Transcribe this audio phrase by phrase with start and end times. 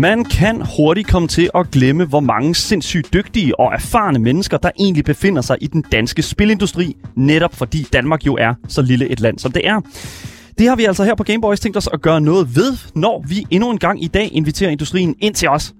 [0.00, 4.70] Man kan hurtigt komme til at glemme, hvor mange sindssygt dygtige og erfarne mennesker, der
[4.78, 9.20] egentlig befinder sig i den danske spilindustri, netop fordi Danmark jo er så lille et
[9.20, 9.80] land, som det er.
[10.58, 13.46] Det har vi altså her på Gameboys tænkt os at gøre noget ved, når vi
[13.50, 15.74] endnu en gang i dag inviterer industrien ind til os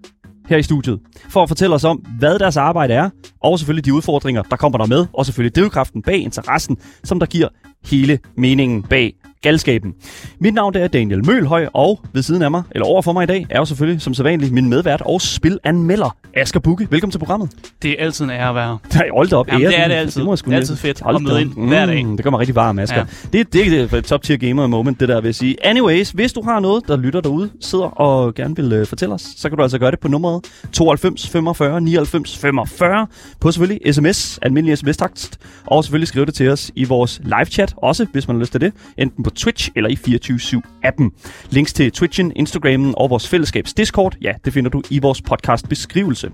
[0.49, 3.11] her i studiet, for at fortælle os om, hvad deres arbejde er,
[3.43, 7.27] og selvfølgelig de udfordringer, der kommer der med, og selvfølgelig drivkraften bag interessen, som der
[7.27, 7.49] giver
[7.85, 9.95] hele meningen bag galskaben.
[10.39, 13.23] Mit navn det er Daniel Mølhøj, og ved siden af mig, eller over for mig
[13.23, 16.89] i dag, er jo selvfølgelig som sædvanligt min medvært og spilanmelder, Asger Bukke.
[16.91, 17.51] Velkommen til programmet.
[17.83, 18.79] Det er altid en ære at være.
[18.95, 19.49] Nej, hold op.
[19.49, 20.21] Jamen, ære, det er det altid.
[20.21, 22.07] Det, må jeg det er altid fedt at møde ind hver dag.
[22.07, 22.99] Mm, det kommer rigtig varmt, Asger.
[22.99, 23.05] Ja.
[23.39, 25.67] Det, det, det er et top tier gamer moment, det der vil jeg sige.
[25.67, 29.23] Anyways, hvis du har noget, der lytter derude, sidder og gerne vil uh, fortælle os,
[29.37, 33.07] så kan du altså gøre det på nummeret 92 45 99 45
[33.41, 38.07] på selvfølgelig sms, almindelig sms-takst, og selvfølgelig skrive det til os i vores live-chat, også
[38.13, 41.11] hvis man har lyst til det, enten på Twitch eller i 24-7-appen.
[41.51, 46.31] Links til Twitchen, Instagrammen og vores fællesskabs Discord, ja, det finder du i vores podcast-beskrivelse.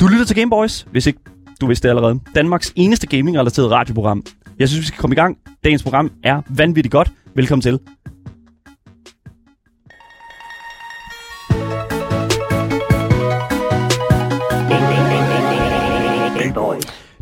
[0.00, 1.18] Du lytter til Gameboys, hvis ikke
[1.60, 2.20] du vidste det allerede.
[2.34, 4.24] Danmarks eneste gaming-relateret radioprogram.
[4.58, 5.38] Jeg synes, vi skal komme i gang.
[5.64, 7.12] Dagens program er vanvittigt godt.
[7.34, 7.78] Velkommen til.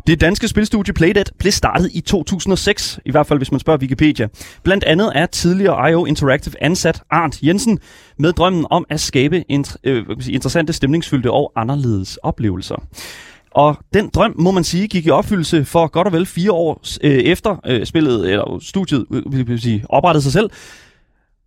[0.07, 4.27] Det danske spilstudie Playdead blev startet i 2006, i hvert fald hvis man spørger Wikipedia.
[4.63, 7.79] Blandt andet er tidligere IO Interactive ansat Arndt Jensen
[8.17, 12.83] med drømmen om at skabe int- øh, kan man sige, interessante, stemningsfyldte og anderledes oplevelser.
[13.51, 16.81] Og den drøm, må man sige, gik i opfyldelse for godt og vel fire år
[17.03, 20.49] øh, efter øh, spillet, eller studiet, øh, vil jeg sige, oprettede sig selv.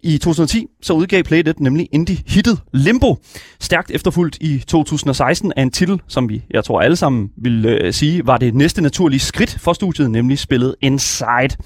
[0.06, 3.16] I 2010 så udgav Playdead nemlig indie-hittet Limbo,
[3.60, 7.92] stærkt efterfulgt i 2016 af en titel, som vi, jeg tror alle sammen vil øh,
[7.92, 11.56] sige, var det næste naturlige skridt for studiet, nemlig spillet Inside.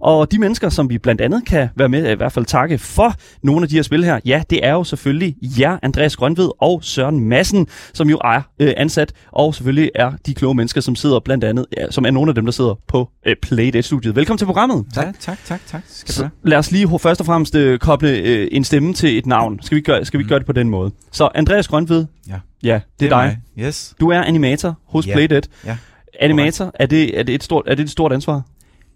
[0.00, 3.14] Og de mennesker, som vi blandt andet kan være med, i hvert fald takke for
[3.42, 6.84] nogle af de her spil her, ja, det er jo selvfølgelig jer, Andreas Grønved og
[6.84, 11.20] Søren Madsen, som jo er øh, ansat, og selvfølgelig er de kloge mennesker, som sidder
[11.20, 14.16] blandt andet, ja, som er nogle af dem, der sidder på øh, Playdead-studiet.
[14.16, 14.84] Velkommen til programmet.
[14.94, 15.82] Tak, tak, tak, tak.
[15.88, 19.26] Skal Så lad os lige først og fremmest øh, koble øh, en stemme til et
[19.26, 19.58] navn.
[19.62, 20.28] Skal vi, gøre, skal vi Mm.
[20.28, 20.90] gøre det på den måde?
[21.12, 22.34] Så Andreas Grønved, Ja.
[22.62, 23.38] ja, det er dig.
[23.56, 23.66] Mig.
[23.66, 23.94] Yes.
[24.00, 25.12] Du er animator hos Ja.
[25.12, 25.42] Playdead.
[25.66, 25.76] Ja.
[26.20, 28.42] Animator, er det, er, det et stort, er det et stort ansvar?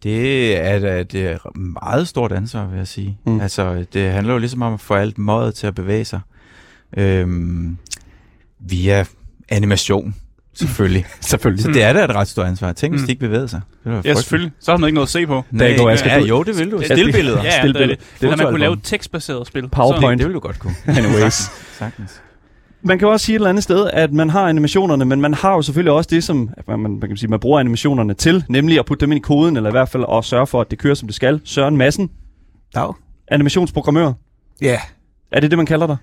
[0.02, 3.18] Det er da et meget stort ansvar, vil jeg sige.
[3.26, 3.40] Mm.
[3.40, 6.20] Altså, det handler jo ligesom om at få alt møget til at bevæge sig.
[6.96, 7.76] Øhm,
[8.60, 9.04] via
[9.48, 10.14] animation,
[10.54, 11.06] selvfølgelig.
[11.20, 11.62] Selvfølgelig.
[11.64, 12.72] Så det er da et ret stort ansvar.
[12.72, 13.06] Tænk, hvis Mm.
[13.06, 13.60] de ikke bevægede sig.
[13.84, 14.52] Det var Ja, selvfølgelig.
[14.60, 15.44] Så har man ikke noget at se på.
[15.50, 16.78] Nej, går, Asger, ja, du- jo, det vil du.
[16.80, 17.42] Ja, Stillbilleder.
[17.42, 17.94] Ja, ja, det er Stillbilleder.
[17.94, 18.22] det.
[18.22, 19.68] Eller man kunne lave et tekstbaseret spil.
[19.68, 20.18] PowerPoint.
[20.18, 20.74] Det vil du godt kunne.
[20.86, 21.34] Anyways.
[21.78, 22.20] Sagtens.
[22.82, 25.54] Man kan også sige et eller andet sted, at man har animationerne, men man har
[25.54, 28.86] jo selvfølgelig også det, som man, man, kan sige, man bruger animationerne til, nemlig at
[28.86, 30.94] putte dem ind i koden, eller i hvert fald at sørge for, at det kører,
[30.94, 31.40] som det skal.
[31.44, 32.10] Søren Madsen,
[32.74, 32.92] Dag.
[33.30, 34.12] animationsprogrammør.
[34.60, 34.80] Ja,
[35.32, 35.96] Er det det, man kalder dig?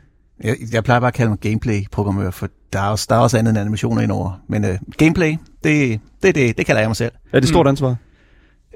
[0.43, 3.37] jeg, jeg plejer bare at kalde mig gameplay-programmør, for der er, også, der er også
[3.37, 4.41] andet end animationer indover.
[4.47, 7.11] Men uh, gameplay, det, det, det, det kalder jeg mig selv.
[7.33, 7.95] Er det et stort ansvar?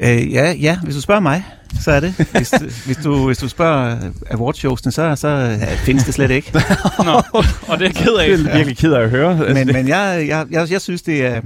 [0.03, 1.43] Uh, ja, ja, hvis du spørger mig,
[1.81, 2.13] så er det.
[2.31, 2.49] Hvis,
[2.85, 3.97] hvis, du, hvis du spørger
[4.31, 6.51] awardshowsene, så, så uh, findes det slet ikke.
[7.05, 7.11] Nå,
[7.67, 8.27] og det er jeg ked af.
[8.37, 9.31] Det er jeg virkelig ked af at høre.
[9.47, 11.41] Altså, Men, men jeg, jeg, jeg, jeg synes, det er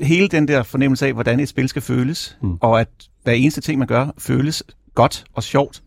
[0.00, 2.56] hele den der fornemmelse af, hvordan et spil skal føles, mm.
[2.60, 2.88] og at
[3.24, 4.62] hver eneste ting, man gør, føles
[4.94, 5.82] godt og sjovt,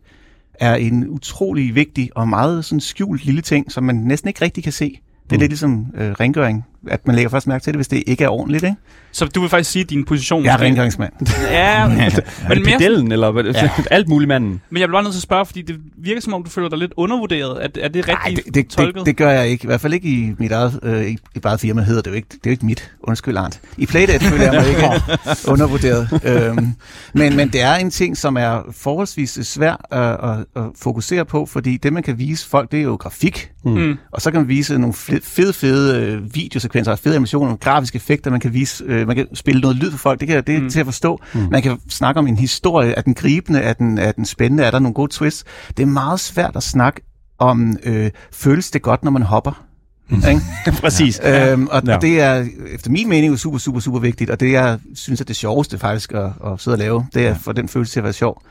[0.54, 4.64] er en utrolig vigtig og meget sådan skjult lille ting, som man næsten ikke rigtig
[4.64, 4.84] kan se.
[5.24, 5.40] Det er Mm.
[5.40, 8.28] lidt ligesom øh, rengøring, at man lægger først mærke til det, hvis det ikke er
[8.28, 8.64] ordentligt.
[8.64, 8.76] Ikke?
[9.12, 10.44] Så du vil faktisk sige din position.
[10.44, 11.12] Jeg er rengøringsmand.
[11.50, 13.52] Ja, men, er men, mere, pedellen, eller?
[13.54, 13.70] Ja.
[13.96, 14.60] alt muligt manden?
[14.70, 16.68] men jeg bliver bare nødt til at spørge, fordi det virker som om, du føler
[16.68, 17.64] dig lidt undervurderet.
[17.64, 18.94] Er, er det rigtigt det, det, tolket?
[18.94, 19.64] det, det gør jeg ikke.
[19.64, 22.14] I hvert fald ikke i mit eget, øh, i, i bare firma hedder det jo
[22.14, 22.28] ikke.
[22.28, 22.90] Det er jo ikke mit.
[23.02, 23.60] Undskyld, Arndt.
[23.78, 26.20] I Playdead føler jeg mig ikke undervurderet.
[26.24, 26.74] Øhm,
[27.12, 31.46] men, men det er en ting, som er forholdsvis svær at, at, at fokusere på,
[31.46, 33.50] fordi det, man kan vise folk, det er jo grafik.
[33.64, 33.98] Mm.
[34.12, 38.30] Og så kan man vise nogle fede, fede, fede øh, videosekvenser, fede animationer, grafiske effekter,
[38.30, 40.58] man kan vise, øh, man kan spille noget lyd for folk, det, kan, det er
[40.58, 40.64] Mm.
[40.64, 40.70] mm.
[40.70, 41.20] til at forstå.
[41.34, 41.40] Mm.
[41.40, 41.48] Mm.
[41.50, 44.70] Man kan snakke om en historie, er den gribende, er den, er den spændende, er
[44.70, 45.44] der nogle gode twists.
[45.76, 47.00] Det er meget svært at snakke
[47.38, 49.64] om, øh, føles det godt, når man hopper?
[50.10, 50.40] Ikke?
[50.80, 51.20] Præcis.
[51.24, 51.90] Øhm, og, Ja.
[51.90, 51.96] ja.
[51.96, 55.20] og det er efter min mening jo super, super, super vigtigt, og det jeg synes
[55.20, 57.92] er det sjoveste faktisk at, at sidde og lave, det er at få den følelse
[57.92, 58.42] til at være sjov.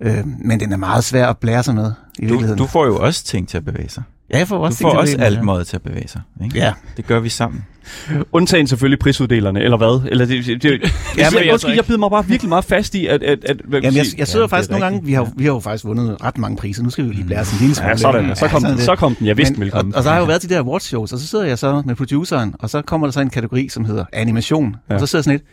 [0.00, 1.84] Øhm, men den er meget svær at blære sig med
[2.18, 2.58] i Du, virkeligheden.
[2.58, 4.02] du får jo også ting til at bevæge sig.
[4.32, 5.42] Ja, jeg får Du også ting får også alt ja.
[5.42, 6.20] måde til at bevæge sig.
[6.44, 6.58] Ikke?
[6.58, 6.72] Ja.
[6.96, 7.64] Det gør vi sammen.
[8.32, 10.08] Undtagen selvfølgelig prisuddelerne, eller hvad?
[10.10, 12.94] Eller det, det, det, det, ved jeg, jeg jeg, bider mig bare virkelig meget fast
[12.94, 13.22] i, at...
[13.22, 15.28] at, at hvad Jamen, jeg, jeg sidder Ja, ja, faktisk nogle gange, vi har, Ja.
[15.36, 16.82] vi har jo faktisk vundet ret mange priser.
[16.82, 17.90] Nu skal vi jo lige blære os en lille smule.
[17.90, 18.36] Ja, sådan.
[18.36, 19.26] Så kom, sådan er den, så kom den.
[19.26, 19.94] Jeg vidste, den Men, ville komme.
[19.94, 21.58] og, og så har jeg jo været til de der awardshows, og så sidder jeg
[21.58, 24.76] så med produceren, og så kommer der så en kategori, som hedder animation.
[24.88, 24.94] Ja.
[24.94, 24.94] Ja.
[24.94, 25.44] Og så sidder jeg sådan lidt,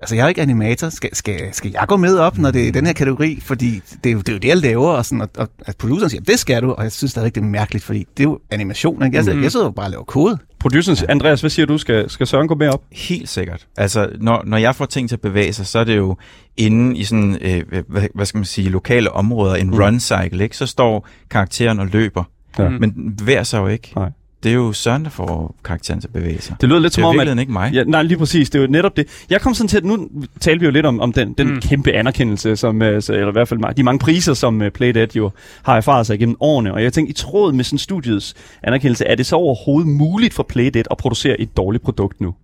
[0.00, 0.88] Altså, jeg er ikke animator.
[0.88, 3.40] Skal, skal, skal jeg gå med op, når det er den her kategori?
[3.42, 5.76] Fordi det er jo det, er jo det jeg laver, og, sådan, og, og at
[5.76, 8.28] produceren siger, det skal du, og jeg synes stadig, det er mærkeligt, fordi det er
[8.28, 9.04] jo animation.
[9.04, 9.16] Ikke?
[9.16, 9.42] Jeg, mm.
[9.42, 10.38] jeg sidder jo bare og laver kode.
[10.58, 11.78] Produceren, Andreas, hvad siger du?
[11.78, 12.82] Skal, skal Søren gå med op?
[12.92, 13.66] Helt sikkert.
[13.76, 16.16] Altså, når, når jeg får ting til at bevæge sig, så er det jo
[16.56, 19.74] inde i sådan, øh, hvad, hvad skal man sige, lokale områder, en mm.
[19.74, 20.56] run cycle, ikke?
[20.56, 22.24] Så står karakteren og løber,
[22.58, 22.68] Ja.
[22.68, 23.92] men bevæger sig jo ikke.
[23.96, 24.10] Nej.
[24.46, 26.56] Det er jo Søren, der får karakteren til at bevæge sig.
[26.60, 27.38] Det lyder lidt Det som om, at...
[27.38, 27.72] ikke mig.
[27.72, 28.50] Ja, nej, lige præcis.
[28.50, 29.24] Det er jo netop det.
[29.30, 30.08] Jeg kom sådan til, at nu
[30.40, 31.60] talte vi jo lidt om, om den, den mm.
[31.60, 35.30] Kæmpe anerkendelse, som, øh, eller i hvert fald de mange priser, som uh, Playdead jo
[35.62, 36.74] har erfaret sig igennem årene.
[36.74, 40.42] Og jeg tænkte, i tråd med sådan studiets anerkendelse, er det så overhovedet muligt for
[40.42, 42.34] Playdead at producere et dårligt produkt nu?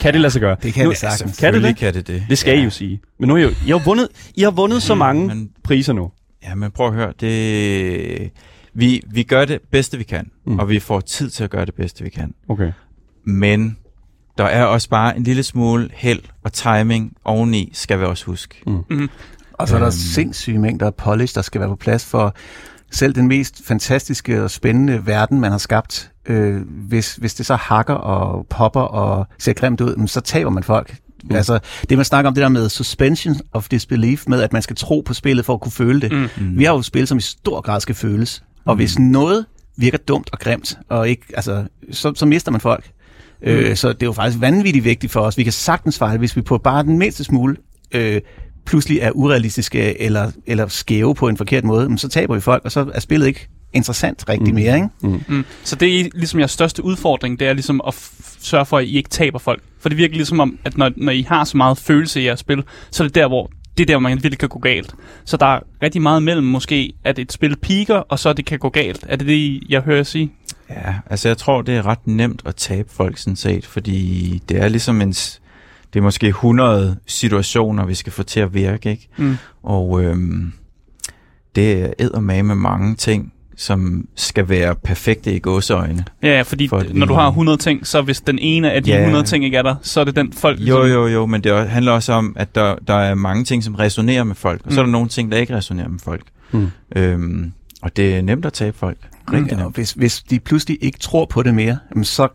[0.00, 0.56] Kan det lade sig gøre?
[0.62, 1.38] Det kan nu, det sagtens.
[1.38, 1.76] Kan det det?
[1.76, 2.26] kan det det.
[2.28, 2.60] Det skal ja.
[2.60, 3.00] I jo sige.
[3.18, 5.92] Men nu er I jo, I har vundet, I har vundet så mange Men, priser
[5.92, 6.10] nu.
[6.44, 7.12] ja, men prøv at høre.
[7.20, 8.30] Det,
[8.74, 10.52] vi, vi gør det bedste, vi kan, Mm.
[10.52, 10.58] mm.
[10.58, 12.34] og vi får tid til at gøre det bedste, vi kan.
[12.48, 12.72] Okay.
[13.24, 13.76] Men
[14.38, 18.62] der er også bare en lille smule held og timing oveni, skal vi også huske.
[19.52, 19.92] Og så er der Øhm.
[19.92, 22.34] sindssyge mængder af polish, der skal være på plads for
[22.90, 26.10] selv den mest fantastiske og spændende verden, man har skabt.
[26.26, 30.50] Øh, hvis, hvis det så hakker og popper og ser grimt ud, men så taber
[30.50, 30.96] man folk.
[31.24, 31.36] Mm.
[31.36, 34.76] Altså, det man snakker om, det der med suspension of disbelief, med at man skal
[34.76, 36.12] tro på spillet for at kunne føle det.
[36.12, 36.28] Mm.
[36.44, 36.58] Mm.
[36.58, 38.44] Vi har jo spil, som i stor grad skal føles.
[38.64, 39.46] Og hvis noget
[39.76, 42.90] virker dumt og grimt, og ikke, altså, så, så mister man folk.
[43.42, 43.48] Mm.
[43.48, 45.38] Øh, så det er jo faktisk vanvittigt vigtigt for os.
[45.38, 47.56] Vi kan sagtens fejle, hvis vi på bare den mindste smule
[47.92, 48.20] øh,
[48.66, 52.64] pludselig er urealistiske eller, eller skæve på en forkert måde, men så taber vi folk,
[52.64, 54.54] og så er spillet ikke interessant rigtig Mm.
[54.54, 54.74] mere.
[54.76, 55.22] Ikke?
[55.28, 55.44] Mm.
[55.64, 58.84] Så det er ligesom jeres største udfordring, det er ligesom at f- sørge for, at
[58.84, 59.62] I ikke taber folk.
[59.80, 62.40] For det virker ligesom om, at når, når I har så meget følelse i jeres
[62.40, 64.94] spil, så er det der, hvor det er der, man virkelig kan gå galt.
[65.24, 68.58] Så der er rigtig meget mellem måske, at et spil piker, og så det kan
[68.58, 69.06] gå galt.
[69.08, 70.32] Er det det, jeg hører sige?
[70.70, 74.62] Ja, altså jeg tror, det er ret nemt at tabe folk sådan set, fordi det
[74.62, 79.08] er ligesom en, det er måske 100 situationer, vi skal få til at virke, ikke?
[79.16, 79.36] Mm.
[79.62, 80.52] Og øhm,
[81.54, 86.04] det er med mange ting, som skal være perfekte i gåseøjne.
[86.22, 88.90] Ja, ja, fordi For når du har 100 ting, så hvis den ene af de
[88.90, 89.00] Ja.
[89.00, 90.60] 100 ting ikke er der, så er det den folk...
[90.60, 93.44] Jo, ligesom- jo, jo, men det er- handler også om, at der, der er mange
[93.44, 94.88] ting, som resonerer med folk, og så er Mm.
[94.88, 96.22] der nogle ting, der ikke resonerer med folk.
[96.52, 96.68] Mm.
[96.96, 97.52] Øhm,
[97.82, 98.98] og det er nemt at tabe folk.
[99.32, 99.74] Rigtig Ja, og nemt.
[99.74, 102.28] hvis, hvis de pludselig ikke tror på det mere, jamen, så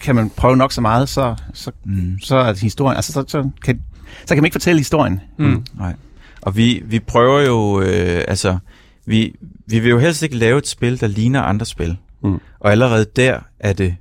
[0.00, 2.18] kan man prøve nok så meget, så, så, Mm.
[2.20, 3.80] så er historien, altså så, så, kan,
[4.26, 5.20] så kan man ikke fortælle historien.
[5.38, 5.64] Mm.
[5.78, 5.94] Nej.
[6.42, 8.58] Og vi, vi prøver jo, øh, altså,
[9.06, 9.34] vi,
[9.72, 11.96] vi vil jo helst ikke lave et spil, der ligner andre spil.
[12.24, 12.38] Mm.
[12.60, 13.96] Og allerede der er det,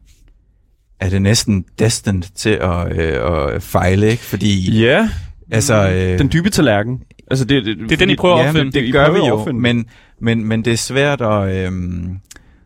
[1.00, 4.24] er det næsten destined til at, øh, at fejle, ikke?
[4.24, 5.10] Fordi, Ja,
[5.52, 5.90] altså...
[5.92, 7.02] Øh, den dybe tallerken.
[7.32, 8.66] Altså, det, det, Det er den, I prøver at ja, opfinde.
[8.66, 9.60] men det I gør vi at jo, opfinde.
[9.60, 9.86] men,
[10.20, 11.56] men, men det er svært at...
[11.66, 12.18] Øhm,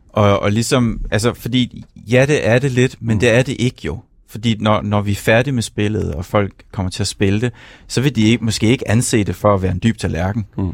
[0.10, 3.20] og, og ligesom, altså, fordi, ja, det er det lidt, men Mm.
[3.20, 4.00] det er det ikke jo.
[4.30, 7.52] Fordi når, når vi er færdige med spillet, og folk kommer til at spille det,
[7.88, 10.46] så vil de ikke, måske ikke anse det for at være en dyb tallerken.
[10.58, 10.70] Mm.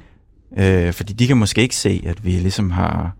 [0.57, 3.11] Øh, fordi de kan måske ikke se, at vi ligesom har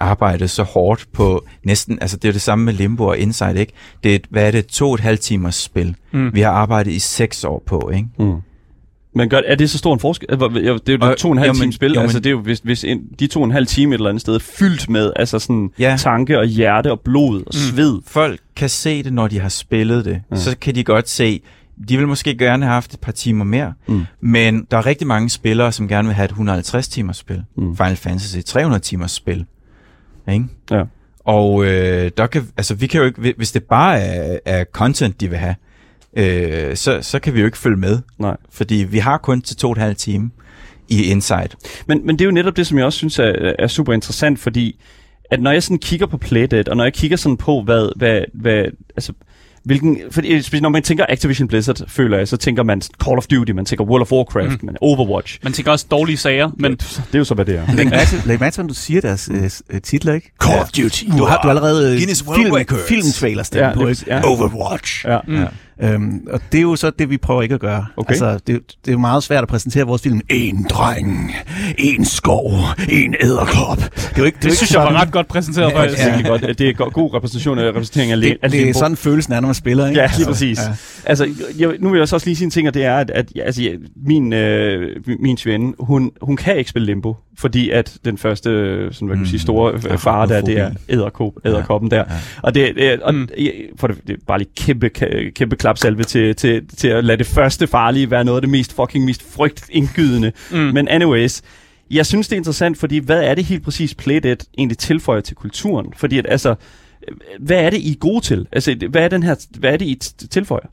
[0.00, 3.60] arbejdet så hårdt på næsten, altså det er jo det samme med Limbo og Inside,
[3.60, 3.72] ikke?
[4.04, 5.94] Det er, et- hvad er det, to og et halvt timers spil.
[6.12, 6.30] Mm.
[6.34, 8.08] Vi har arbejdet i seks år på, ikke?
[8.18, 8.34] Mm.
[9.14, 10.26] Men gør, er det så stor en forskel?
[10.30, 11.88] Altså, Det er jo det Og- to og en halv time spil.
[11.92, 13.94] jo, men- altså, det er jo, hvis, hvis en, de to og en halv time
[13.94, 15.96] et eller andet sted er fyldt med altså sådan Ja.
[15.98, 17.52] tanke og hjerte og blod og Mm.
[17.52, 18.00] sved.
[18.06, 20.22] folk kan se det, når de har spillet det.
[20.30, 20.36] Ja.
[20.36, 21.40] Så kan de godt se,
[21.88, 24.04] de vil måske gerne have haft et par timer mere, Mm.
[24.20, 27.42] men der er rigtig mange spillere, som gerne vil have et 150 timers spil.
[27.56, 27.76] Mm.
[27.76, 29.44] Final Fantasy 300 timers spil.
[30.32, 30.44] Ikke?
[30.70, 30.82] Ja.
[31.24, 35.20] Og øh, der kan, altså, vi kan jo ikke, hvis det bare er, er content,
[35.20, 35.54] de vil have,
[36.16, 37.98] øh, så, så kan vi jo ikke følge med.
[38.18, 38.36] Nej.
[38.50, 40.30] Fordi vi har kun til to og et halvt time
[40.88, 41.48] i Inside.
[41.86, 44.38] Men, men det er jo netop det, som jeg også synes er, er super interessant,
[44.38, 44.80] fordi
[45.30, 48.22] at når jeg sådan kigger på Playdead, og når jeg kigger sådan på, hvad, hvad,
[48.34, 48.64] hvad
[48.96, 49.12] altså,
[49.64, 53.52] hvilken, fordi når man tænker Activision Blizzard, føler jeg, så tænker man Call of Duty,
[53.52, 54.66] man tænker World of Warcraft, mm.
[54.66, 55.38] man Overwatch.
[55.42, 57.74] Man tænker også dårlige sager, men Det er jo så, hvad det er.
[57.74, 60.32] Læg mærke til, læg mærke til, du siger deres øh, øh, titler, ikke?
[60.42, 61.04] Call of Duty.
[61.18, 62.88] Du har, du har allerede øh, Guinness World film, Records.
[62.88, 64.14] filmtrailers Ja, ja, på, det- ikke?
[64.14, 64.20] ja.
[64.26, 65.06] Overwatch.
[65.06, 65.18] Ja.
[65.28, 65.34] Mm.
[65.34, 65.46] Ja.
[65.82, 67.86] Øhm, og det er jo så det, vi prøver ikke at gøre.
[67.96, 68.10] Okay.
[68.10, 70.20] Altså, det, det er jo meget svært at præsentere vores film.
[70.30, 71.34] En dreng,
[71.78, 72.52] en skov,
[72.88, 73.76] en æderkop.
[73.78, 76.02] Det er jo ikke, det, det synes jeg var sådan, ret godt præsenteret, Ja, faktisk.
[76.04, 76.58] det er godt.
[76.58, 79.40] Det er go- god repræsentation af repræsentering af, det, af det er sådan følelsen er,
[79.40, 79.88] når man spiller.
[79.88, 80.00] Ikke?
[80.00, 80.58] Ja, lige præcis.
[80.58, 80.72] Ja.
[81.04, 83.10] Altså, jeg, nu vil jeg så også lige sige en ting, og det er, at,
[83.10, 83.62] at altså,
[84.06, 88.48] min, øh, min svende, hun, hun kan ikke spille limbo, fordi at den første
[88.92, 89.38] sådan, hvad kan man sige, Mm.
[89.38, 91.96] store øh, fare der, det er æderkop, æderkoppen der.
[91.96, 92.04] Ja.
[92.42, 93.20] Og, det, det, og Mm.
[93.20, 93.28] mm.
[93.76, 94.88] for det, det er bare lige kæmpe,
[95.34, 98.72] kæmpe, klapsalve til, til, til at lade det første farlige være noget af det mest
[98.72, 100.32] fucking mest frygtindgydende.
[100.52, 100.56] Mm.
[100.58, 101.42] Men anyways,
[101.90, 105.36] jeg synes, det er interessant, fordi hvad er det helt præcis Playdead egentlig tilføjer til
[105.36, 105.86] kulturen?
[105.96, 106.54] Fordi at, altså,
[107.40, 108.46] hvad er det, I er gode til?
[108.52, 109.94] Altså, hvad er, den her, hvad er det, I
[110.30, 110.66] tilføjer?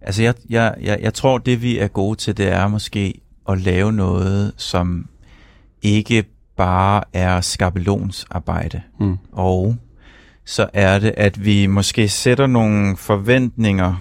[0.00, 3.14] Altså, jeg, jeg, jeg, jeg tror, det vi er gode til, det er måske
[3.48, 5.06] at lave noget, som
[5.82, 6.24] ikke
[6.56, 8.82] bare er skabelonsarbejde.
[9.00, 9.16] Mm.
[9.32, 9.76] Og
[10.44, 13.94] så er det, at vi måske sætter nogle forventninger,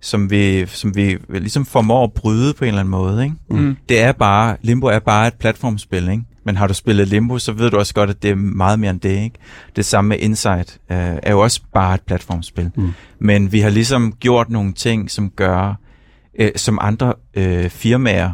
[0.00, 3.24] som vi, som vi ligesom formår at bryde på en eller anden måde.
[3.24, 3.36] Ikke?
[3.50, 3.76] Mm.
[3.88, 6.22] Det er bare, Limbo er bare et platformspil, ikke?
[6.44, 8.90] Men har du spillet Limbo, så ved du også godt, at det er meget mere
[8.90, 9.38] end det, ikke?
[9.76, 12.70] Det samme med Insight øh, er jo også bare et platformspil.
[12.76, 12.92] Mm.
[13.18, 15.78] Men vi har ligesom gjort nogle ting, som gør,
[16.38, 18.32] øh, som andre øh, firmaer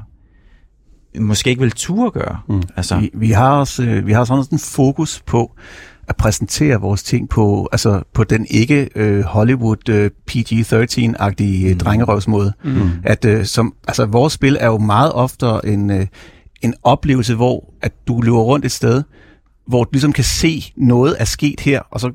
[1.21, 2.39] måske ikke vil ture gøre.
[2.49, 2.63] Mm.
[2.77, 5.53] Altså, Vi, vi har også øh, vi har sådan en fokus på
[6.09, 11.79] at præsentere vores ting på altså på den ikke øh, Hollywood øh, PG-13-agtige øh, Mm.
[11.79, 12.53] drengerøvsmåde.
[12.65, 12.91] Mm.
[13.05, 16.07] At øh, som altså vores spil er jo meget oftere en øh,
[16.63, 19.03] en oplevelse, hvor at du løber rundt et sted,
[19.67, 22.13] hvor du ligesom kan se noget er sket her, og så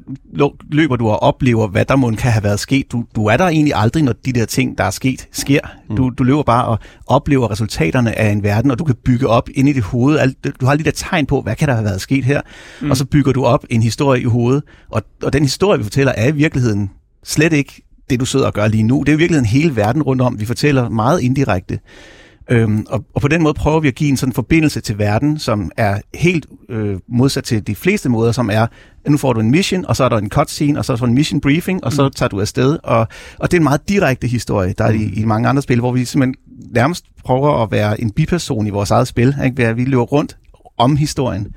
[0.71, 2.91] løber du og oplever, hvad der må kan have været sket.
[2.91, 5.59] Du, du er der egentlig aldrig, når de der ting, der er sket, sker.
[5.97, 9.49] Du, du løber bare og oplever resultaterne af en verden, og du kan bygge op
[9.55, 10.33] ind i dit hoved.
[10.61, 12.41] Du har lige der tegn på, hvad kan der have været sket her,
[12.81, 12.91] mm.
[12.91, 14.63] og så bygger du op en historie i hovedet.
[14.89, 16.91] Og, og den historie, vi fortæller, er i virkeligheden
[17.23, 18.99] slet ikke det, du sidder og gør lige nu.
[18.99, 20.39] Det er i virkeligheden hele verden rundt om.
[20.39, 21.79] Vi fortæller meget indirekte.
[22.49, 25.39] Øhm, og, og på den måde prøver vi at give en sådan forbindelse til verden,
[25.39, 28.67] som er helt øh, modsat til de fleste måder, som er,
[29.05, 30.97] at nu får du en mission, og så er der en cutscene, og så er
[30.97, 32.11] der en mission briefing, og så Mm.
[32.11, 32.77] tager du afsted.
[32.83, 33.07] Og,
[33.39, 35.91] og det er en meget direkte historie, der er i, i mange andre spil, hvor
[35.91, 36.35] vi simpelthen
[36.73, 39.35] nærmest prøver at være en biperson i vores eget spil.
[39.45, 39.75] Ikke?
[39.75, 40.37] Vi løber rundt
[40.77, 41.47] om historien,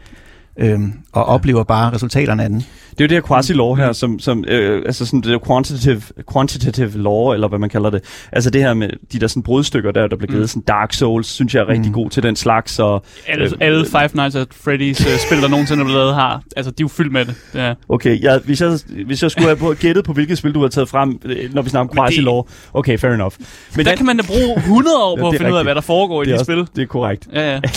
[0.60, 2.64] øhm, og oplever bare resultaterne af den.
[2.90, 6.02] Det er jo det her quasi-law her, som, som øh, altså sådan det der quantitative,
[6.32, 8.00] quantitative law, eller hvad man kalder det.
[8.32, 10.46] Altså det her med de der sådan brudstykker der, der bliver givet, Mm.
[10.46, 11.94] sådan Dark Souls, synes jeg er rigtig Mm.
[11.94, 15.48] god til den slags, og Alle, Øh, alle Five Nights at Freddy's uh, spil, der
[15.48, 16.42] nogensinde er blevet lavet, har.
[16.56, 17.34] Altså, de er jo fyldt med det.
[17.54, 17.74] Ja.
[17.88, 20.68] Okay, jeg, hvis, jeg, hvis jeg skulle have på- gættet på, hvilket spil du har
[20.68, 22.42] taget frem, øh, når vi snakker om det- quasi-law,
[22.74, 23.34] okay, fair enough.
[23.76, 25.64] Men der kan man da bruge 100 år Ja, på det at finde ud af,
[25.64, 26.66] hvad der foregår i det, er de også, spil.
[26.76, 27.28] det er korrekt.
[27.32, 27.60] Ja, ja.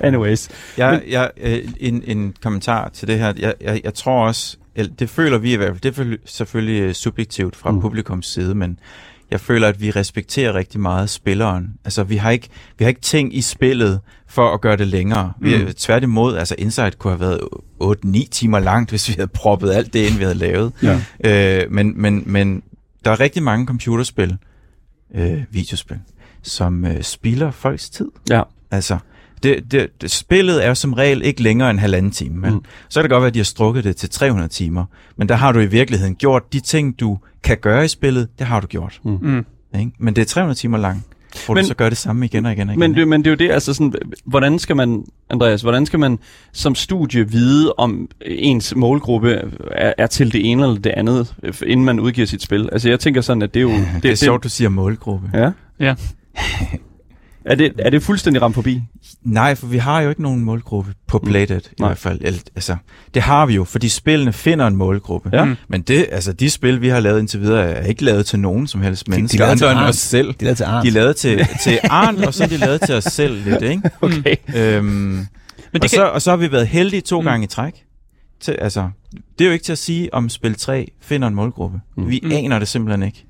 [0.00, 0.48] Anyways.
[0.78, 3.32] Jeg, jeg, øh, en, en kommentar til det her.
[3.38, 4.56] Jeg, jeg, jeg tror også,
[4.98, 7.80] det føler vi i hvert fald, det er selvfølgelig- øh, subjektivt fra Mm.
[7.80, 8.78] publikums side, men
[9.30, 11.68] jeg føler, at vi respekterer rigtig meget spilleren.
[11.84, 15.32] Altså, vi har ikke, vi har ikke ting i spillet for at gøre det længere.
[15.40, 15.62] Vi, Mm.
[15.64, 15.72] mm.
[15.72, 17.40] Tværtimod, altså Insight kunne have været
[17.80, 20.72] 8-9 timer langt, hvis vi havde proppet alt det ind, vi havde lavet.
[20.82, 21.00] Ja.
[21.64, 22.62] Øh, men, men, men
[23.04, 24.36] der er rigtig mange computerspil,
[25.14, 25.98] øh, videospil,
[26.42, 28.08] som øh, spilder folks tid.
[28.30, 28.42] Ja.
[28.70, 28.98] Altså,
[29.46, 32.34] det, det, det, spillet er jo som regel ikke længere end halvanden time.
[32.40, 32.56] Men Mm.
[32.56, 32.64] mm.
[32.88, 34.84] Så kan det godt være, at de har strukket det til 300 timer.
[35.16, 38.46] Men der har du i virkeligheden gjort de ting, du kan gøre i spillet, det
[38.46, 39.00] har du gjort.
[39.04, 39.44] Mm.
[39.78, 39.90] Ikke?
[39.98, 41.04] Men det er 300 timer lang,
[41.46, 42.78] hvor Men- du så gør det samme igen og igen og igen.
[42.80, 45.98] Men, det, men det er jo det, altså sådan, hvordan skal man, Andreas, hvordan skal
[45.98, 46.18] man
[46.52, 49.32] som studie vide, om ens målgruppe
[49.70, 51.34] er, er til det ene eller det andet,
[51.66, 52.68] inden man udgiver sit spil?
[52.72, 53.70] Altså jeg tænker sådan, at det er jo...
[53.94, 55.30] Det, det er sjovt, du siger målgruppe.
[55.34, 55.50] Ja?
[55.80, 55.94] Ja.
[57.46, 58.82] Er det, er det fuldstændig ramt forbi?
[59.22, 61.28] Nej, for vi har jo ikke nogen målgruppe på Mm.
[61.28, 61.88] Playdead i Nej.
[61.88, 62.18] hvert fald.
[62.22, 62.76] Eller, altså,
[63.14, 65.30] det har vi jo, fordi spillene finder en målgruppe.
[65.32, 65.44] Ja.
[65.44, 65.54] Mm.
[65.68, 68.66] Men det, altså, de spil, vi har lavet indtil videre, er ikke lavet til nogen
[68.66, 69.38] som helst de er mennesker.
[69.44, 70.34] lavet til andre end os selv.
[70.40, 70.82] Det er til Arnt.
[70.84, 73.62] De er lavet til, til Arndt, og så er de lavet til os selv lidt,
[73.62, 73.82] ikke?
[74.00, 74.36] Okay.
[74.56, 75.28] Øhm, Men
[75.74, 77.24] og, det så, kan, og så har vi været heldige to Mm.
[77.24, 77.28] mm.
[77.30, 77.72] gange i træk.
[78.40, 78.88] Til, altså,
[79.38, 81.80] det er jo ikke til at sige, om spil 3 finder en målgruppe.
[81.96, 82.02] Mm.
[82.02, 82.10] Mm.
[82.10, 82.30] Vi Mm.
[82.32, 83.25] aner det simpelthen ikke.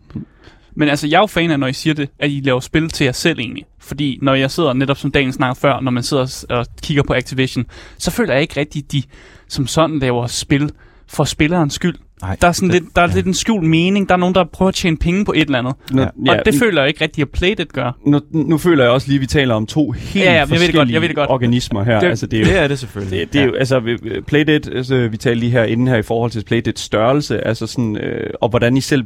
[0.76, 2.88] Men altså, jeg er jo fan af, når I siger det, at I laver spil
[2.88, 3.64] til jer selv egentlig.
[3.80, 7.12] Fordi når jeg sidder netop som dagen snakker før, når man sidder og kigger på
[7.14, 7.64] Activision,
[7.98, 9.02] så føler jeg ikke rigtigt, de
[9.48, 10.70] som sådan laver spil
[11.08, 11.94] for spillerens skyld.
[12.22, 13.14] Nej, Der er, sådan det, lidt, der er ja.
[13.14, 14.08] lidt en skjult mening.
[14.08, 15.74] Der er nogen, der prøver at tjene penge på et eller andet.
[15.92, 16.38] Nu, Ja.
[16.38, 17.92] Og det føler jeg ikke rigtig, at Playdead gør.
[18.06, 20.50] nu, nu føler jeg også lige, at vi taler om to helt Ja, ja, jeg
[20.50, 21.30] ved det godt, forskellige jeg ved det godt.
[21.30, 22.00] organismer her.
[22.00, 23.18] Det- altså, det er jo, Det er det selvfølgelig.
[23.20, 26.02] Det, det er jo, altså, vi- Playdead, altså, vi talte lige her inden her i
[26.02, 29.04] forhold til Playdeads størrelse, altså sådan, øh, og hvordan I selv,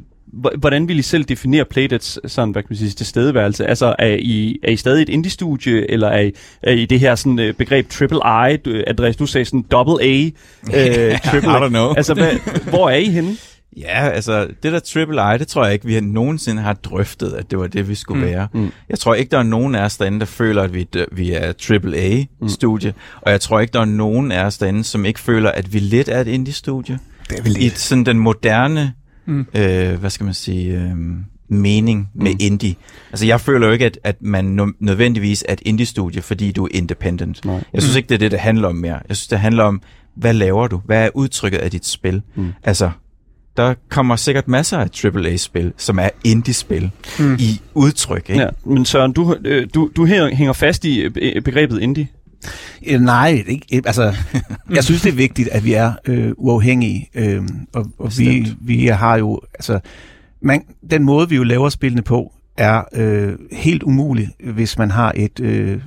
[0.59, 3.67] hvordan vil I selv definere Playdeads sådan, hvad kan man sige, tilstedeværelse?
[3.67, 6.33] Altså, er I, er I stadig et indie-studie, eller er I,
[6.63, 8.19] er I det her sådan, øh, begreb triple
[8.53, 8.57] I?
[8.57, 10.15] Du, Andreas, du sagde sådan double A,
[10.77, 11.95] øh, triple I don't know.
[11.97, 13.37] Altså, hvad, hvor er I henne?
[13.77, 17.33] Ja, altså, det der triple I, det tror jeg ikke, vi har nogensinde har drøftet,
[17.33, 18.27] at det var det, vi skulle Mm.
[18.27, 18.49] være.
[18.55, 18.71] Mm.
[18.89, 21.53] Jeg tror ikke, der er nogen af os derinde, der føler, at vi, vi er
[21.53, 22.91] triple A-studie.
[22.91, 23.21] Mm.
[23.23, 25.79] Og jeg tror ikke, der er nogen af os derinde, som ikke føler, at vi
[25.79, 26.99] lidt er et indie-studie.
[27.31, 28.93] Det er vel I sådan den moderne,
[29.27, 29.47] Mm.
[29.55, 30.91] øh, hvad skal man sige, øh,
[31.49, 32.37] mening med Mm.
[32.41, 32.75] indie.
[33.13, 36.69] Altså, jeg føler jo ikke, at, at man nødvendigvis er et indie-studie, fordi du er
[36.71, 37.45] independent.
[37.45, 37.65] Nej.
[37.73, 37.99] Jeg synes Mm.
[37.99, 39.01] ikke, det er det, det handler om mere.
[39.09, 39.83] Jeg synes, det handler om,
[40.17, 40.81] hvad laver du?
[40.85, 42.23] Hvad er udtrykket af dit spil?
[42.35, 42.53] Mm.
[42.63, 42.91] Altså,
[43.57, 47.35] der kommer sikkert masser af AAA-spil, som er indie-spil Mm.
[47.39, 48.43] i udtryk, ikke?
[48.43, 52.09] Ja, men Søren, du, øh, du, du hænger fast i øh, be- begrebet indie.
[52.87, 54.15] Øh, Nej, ikke, ikke- altså,
[54.77, 57.43] jeg synes, det er vigtigt, at vi er øh, uafhængige, øh,
[57.73, 58.57] og, og vi, Bestemt.
[58.61, 59.81] vi har jo, altså,
[60.43, 65.13] man, den måde, vi jo laver spillene på, er øh, helt umulig, hvis man har
[65.17, 65.81] et øh,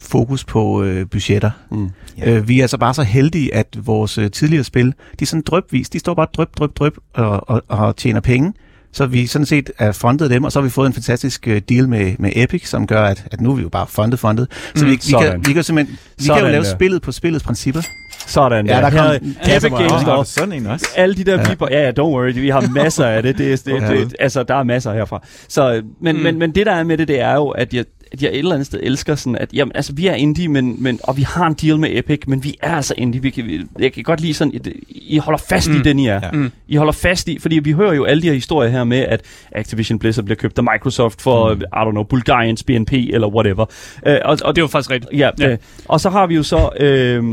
[0.00, 1.50] fokus på øh, budgetter.
[1.70, 1.88] Mm.
[2.18, 2.30] Ja.
[2.36, 5.42] Øh, vi er altså bare så heldige, at vores øh, tidligere spil, de er sådan
[5.46, 8.52] drøbvis, de står bare drøb, drøb, drøb og, og, og tjener penge.
[8.92, 11.60] Så vi sådan set er fundet dem, og så har vi fået en fantastisk øh,
[11.68, 14.46] deal med, med Epic, som gør, at, at nu er vi jo bare fundet, fundet.
[14.74, 15.30] Så Mm, vi, vi, sådan.
[15.30, 16.70] kan, vi kan simpelthen vi Sådan kan jo lave der.
[16.70, 17.82] spillet på spillets principper.
[18.26, 18.80] Sådan Ja, der.
[18.80, 19.10] der kom- Her-
[19.46, 20.24] Ja, Epic så Games Store.
[20.24, 20.86] sådan en også?
[20.96, 21.48] Alle de der Ja.
[21.50, 23.38] viber, ja, ja, don't worry, vi har masser af det.
[23.38, 25.22] det, det, det, det altså, der er masser herfra.
[25.48, 26.22] Så, men, Mm.
[26.22, 28.38] men, men det der er med det, det er jo, at jeg, at jeg et
[28.38, 31.22] eller andet sted elsker sådan, at jamen, altså, vi er indie, men, men, og vi
[31.22, 33.22] har en deal med Epic, men vi er altså indie.
[33.22, 35.76] Vi kan, vi, jeg kan godt lide sådan, at I holder fast mm.
[35.76, 36.20] i den, I er.
[36.22, 36.30] Ja.
[36.32, 36.50] Mm.
[36.68, 39.22] I holder fast i, fordi vi hører jo alle de her historier her med, at
[39.52, 41.60] Activision Blizzard bliver købt af Microsoft for, mm.
[41.60, 43.66] I don't know, Bulgariens BNP eller whatever.
[44.06, 45.12] Uh, og, og det var faktisk rigtigt.
[45.12, 45.46] Ja, Ja.
[45.46, 45.52] ja.
[45.52, 47.24] Øh, og så har vi jo så, øh,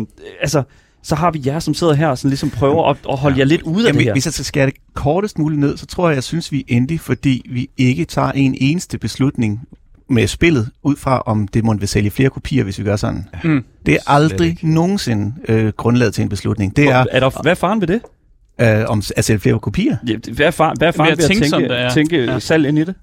[0.42, 0.64] altså,
[1.04, 3.40] så har vi jer, som sidder her og sådan ligesom prøver at, at holde ja.
[3.40, 4.14] jer lidt ude af Jamen, det her.
[4.14, 6.64] hvis jeg skal skære det kortest muligt ned, så tror jeg, jeg synes, vi er
[6.68, 9.62] indie, fordi vi ikke tager en eneste beslutning
[10.10, 13.28] med spillet, ud fra om det må vil sælge flere kopier, hvis vi gør sådan.
[13.44, 13.64] Mm.
[13.86, 14.74] Det er aldrig ikke.
[14.74, 16.76] nogensinde øh, grundlaget til en beslutning.
[16.78, 18.02] Det er er der, hvad er faren ved det?
[18.62, 19.98] øh, om at sælge flere kopier.
[20.08, 22.40] Ja, hvad er faren, hvad er faren Ved at tænke tænke, tænke Ja.
[22.40, 22.96] salg ind i det?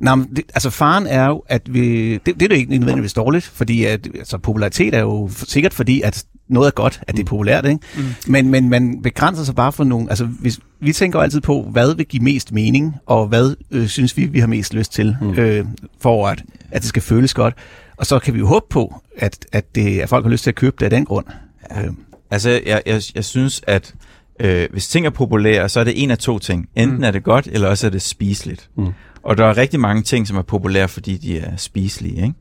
[0.00, 3.12] Nå, men det, altså faren er jo, at vi, det, det er jo ikke nødvendigvis
[3.12, 7.22] dårligt, fordi at, altså, popularitet er jo sikkert fordi, at noget er godt, at det
[7.22, 7.78] er populært, ikke?
[7.96, 8.02] Mm.
[8.32, 11.94] Men, men man begrænser sig bare for nogle, altså hvis, vi tænker altid på, hvad
[11.94, 15.26] vil give mest mening, og hvad øh, synes vi, vi har mest lyst til, Mm.
[15.26, 15.32] mm.
[15.38, 15.64] øh,
[16.00, 17.54] for at, at det skal føles godt.
[17.96, 20.50] Og så kan vi jo håbe på, at, at, det, at folk har lyst til
[20.50, 21.26] at købe det af den grund.
[21.70, 21.82] Ja.
[21.82, 21.90] Øh,
[22.32, 23.94] Altså, jeg, jeg, jeg synes, at
[24.40, 26.68] øh, hvis ting er populære, så er det en af to ting.
[26.76, 27.04] Enten Mm.
[27.04, 28.70] er det godt, eller også er det spiseligt.
[28.76, 28.86] Mm.
[29.22, 32.34] Og der er rigtig mange ting, som er populære, fordi de er spiselige, ikke?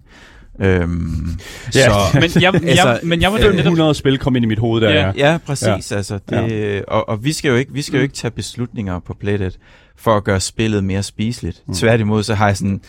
[0.81, 1.39] Øhm,
[1.75, 1.85] Ja.
[1.85, 3.59] Så, Men jeg, jeg, Altså, men jeg var jo netop...
[3.65, 5.11] 100 spil kom ind i mit hoved der, Ja.
[5.17, 5.31] ja.
[5.31, 5.91] ja, præcis.
[5.91, 5.95] Ja.
[5.97, 8.03] Altså, det, og, og vi skal jo ikke, vi skal jo Mm.
[8.03, 9.51] ikke tage beslutninger på Playdead
[9.97, 11.61] for at gøre spillet mere spiseligt.
[11.67, 11.71] Mm.
[11.71, 11.75] Mm.
[11.75, 12.81] Tværtimod, så har jeg sådan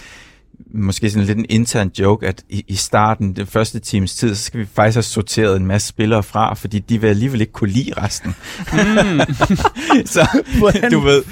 [0.75, 4.43] måske sådan lidt en intern joke, at i, i starten, den første times tid, så
[4.43, 7.71] skal vi faktisk have sorteret en masse spillere fra, fordi de vil alligevel ikke kunne
[7.71, 8.35] lide resten.
[8.59, 9.21] Mm.
[10.15, 11.23] så Hvordan, du ved,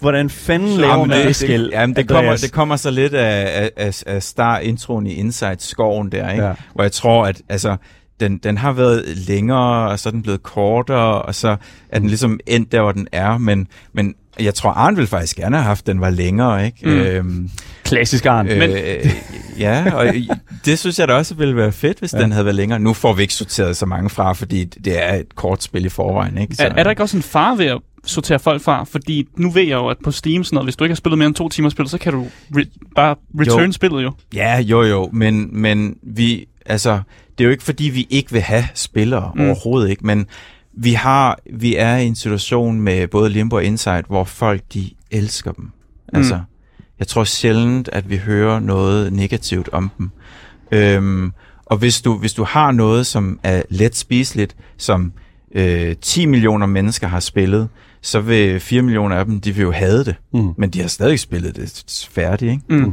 [0.00, 1.64] hvordan fanden laver Jamen, man det, det, skæld?
[1.64, 6.12] det, jamen, det, kommer, det kommer så lidt af, af, af, star-introen i Inside Skoven
[6.12, 6.42] der, ikke?
[6.42, 6.48] Ja.
[6.48, 6.54] Ja.
[6.74, 7.76] hvor jeg tror, at altså,
[8.20, 11.56] den, den har været længere, og så er den blevet kortere, og så
[11.88, 14.14] er den ligesom endt der, hvor den er, men, men
[14.44, 16.78] jeg tror, Arne ville faktisk gerne have haft, den var længere, ikke?
[16.84, 16.90] Mm.
[16.92, 17.50] Øhm,
[17.84, 18.50] Klassisk Arne.
[18.50, 18.70] øh, Men-
[19.58, 20.06] ja, og
[20.64, 22.18] det synes jeg da også ville være fedt, hvis Ja.
[22.18, 22.78] den havde været længere.
[22.78, 25.88] Nu får vi ikke sorteret så mange fra, fordi det er et kort spil i
[25.88, 26.56] forvejen, ikke?
[26.58, 28.84] Er, er der ikke også en far ved at sortere folk fra?
[28.84, 31.18] Fordi nu ved jeg jo, at på Steam, sådan noget, hvis du ikke har spillet
[31.18, 32.26] mere end to timer spil, så kan du
[32.56, 33.72] re- bare return Jo.
[33.72, 34.12] spillet jo.
[34.34, 37.00] Ja, jo jo, men, men vi, altså,
[37.38, 39.40] det er jo ikke fordi, vi ikke vil have spillere mm.
[39.40, 40.26] overhovedet ikke, men
[40.72, 44.90] vi har, vi er i en situation med både Limbo og Insight, hvor folk, de
[45.10, 45.70] elsker dem.
[46.12, 46.40] Altså, Mm.
[46.98, 50.10] jeg tror sjældent, at vi hører noget negativt om dem.
[50.72, 51.32] Øhm,
[51.66, 55.12] og hvis du, hvis du har noget, som er let spiseligt, som
[55.54, 57.68] øh, 10 millioner mennesker har spillet,
[58.02, 60.14] så vil 4 millioner af dem, de vil jo have det.
[60.32, 60.48] Mm.
[60.58, 62.62] Men de har stadig spillet det færdigt, ikke?
[62.68, 62.92] Mm.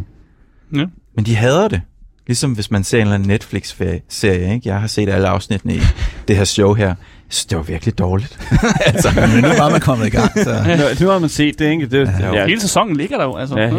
[0.76, 0.86] Ja.
[1.16, 1.82] Men de hader det.
[2.28, 4.70] Ligesom hvis man ser en eller anden Netflix-serie, ikke?
[4.70, 5.80] Jeg har set alle afsnittene i
[6.28, 6.96] det her show her.
[7.28, 8.40] Jeg synes, det var virkelig dårligt.
[8.86, 10.50] altså, men nu var man kommet i gang, så...
[11.00, 11.86] Nu, nu har man set det, ikke?
[11.86, 12.34] Det, Ja.
[12.34, 13.36] ja, Hele sæsonen ligger der jo.
[13.36, 13.58] Altså.
[13.58, 13.70] ja,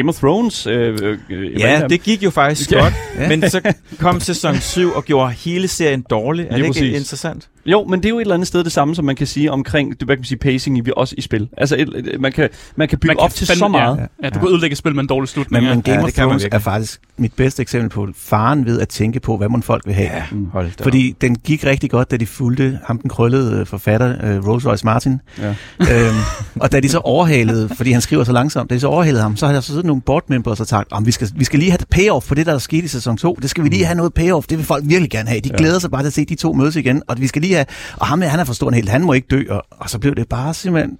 [0.00, 0.66] Game of Thrones.
[0.66, 0.98] Øh,
[1.30, 2.80] øh, ja, det gik jo faktisk Ja.
[2.82, 2.94] godt.
[3.18, 3.28] Ja.
[3.28, 6.46] Men så kom sæson 7 og gjorde hele serien dårlig.
[6.50, 7.00] Er Lige det ikke præcis.
[7.00, 7.48] interessant?
[7.66, 9.52] Jo, men det er jo et eller andet sted det samme, som man kan sige
[9.52, 11.48] omkring, det, hvad kan sige, pacing i, også i spil.
[11.56, 13.96] Altså, et, et, man, kan, man kan bygge Man kan op til så meget.
[13.96, 15.64] Ja, ja, du kan ødelægge et spil med en dårlig slutning.
[15.64, 15.92] Men, men ja.
[15.92, 19.36] Game Ja, of Thrones er faktisk mit bedste eksempel på faren ved at tænke på,
[19.36, 20.10] hvad man folk vil have.
[20.14, 23.66] Ja, hold da Fordi den gik rigtig godt, da de fulgte ham, den krøllede øh,
[23.66, 25.20] forfatter, øh, Rolls Royce Martin.
[25.38, 25.48] Ja.
[25.92, 26.16] øhm,
[26.60, 29.36] og da de så overhalede, fordi han skriver så langsomt, da de så overhalede ham,
[29.36, 31.58] så har der så siddet nogle board members og sagt, om vi skal, vi skal
[31.58, 33.38] lige have et payoff på det, der er sket i sæson 2.
[33.42, 34.46] Det skal vi lige have noget payoff.
[34.46, 35.40] Det vil folk virkelig gerne have.
[35.40, 35.56] De Ja.
[35.58, 37.02] glæder sig bare til at se de to mødes igen.
[37.08, 39.12] Og vi skal lige have, og ham han er for stor en helt, han må
[39.12, 39.42] ikke dø.
[39.50, 40.98] Og, og så blev det bare simpelthen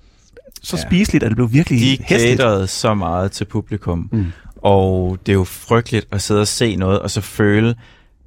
[0.63, 0.83] så Ja.
[0.83, 4.09] spiseligt, at det blev virkelig De caterede så meget til publikum.
[4.13, 4.27] Mm.
[4.63, 7.75] Og det er jo frygteligt at sidde og se noget, og så føle,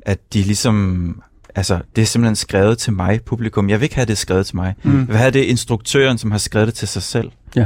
[0.05, 1.15] at de ligesom...
[1.55, 3.69] Altså, det er simpelthen skrevet til mig, publikum.
[3.69, 4.75] Jeg vil ikke have det skrevet til mig.
[4.83, 4.99] Mm.
[4.99, 7.31] Jeg vil have det instruktøren, som har skrevet det til sig selv.
[7.55, 7.65] Ja.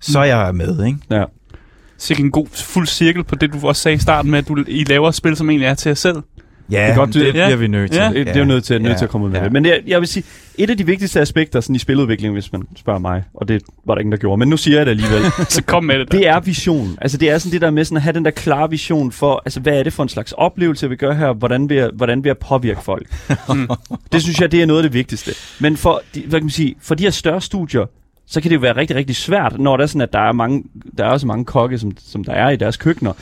[0.00, 0.98] Så er jeg med, ikke?
[1.10, 1.24] Ja.
[1.98, 4.64] Sikke en god fuld cirkel på det, du også sagde i starten med, at du,
[4.68, 6.16] I laver et spil, som egentlig er til jer selv.
[6.70, 7.54] Ja, Det godt, det det- bliver ja.
[7.54, 8.00] vi nødt til.
[8.00, 8.08] Ja.
[8.08, 9.44] Det, det er jo nødt til, nødt til at komme ud med ja.
[9.44, 9.52] det.
[9.52, 10.24] Men jeg, jeg vil sige,
[10.58, 13.94] et af de vigtigste aspekter sådan i spiludvikling, hvis man spørger mig, og det var
[13.94, 16.12] der ingen, der gjorde, men nu siger jeg det alligevel, Så kom med det.
[16.12, 16.98] det er vision.
[17.00, 19.42] Altså det er sådan det der med sådan at have den der klare vision for,
[19.44, 22.24] altså hvad er det for en slags oplevelse, vi gør her, hvordan vil jeg, hvordan
[22.24, 23.06] vil jeg påvirke folk.
[23.48, 23.68] Mm.
[24.12, 25.30] Det synes jeg, det er noget af det vigtigste.
[25.60, 27.86] Men for de, hvad kan man sige, for de her større studier,
[28.26, 30.32] så kan det jo være rigtig, rigtig svært, når det er sådan, at der er,
[30.32, 30.64] mange,
[30.98, 33.12] der er også mange kokke, som, som der er i deres køkkener.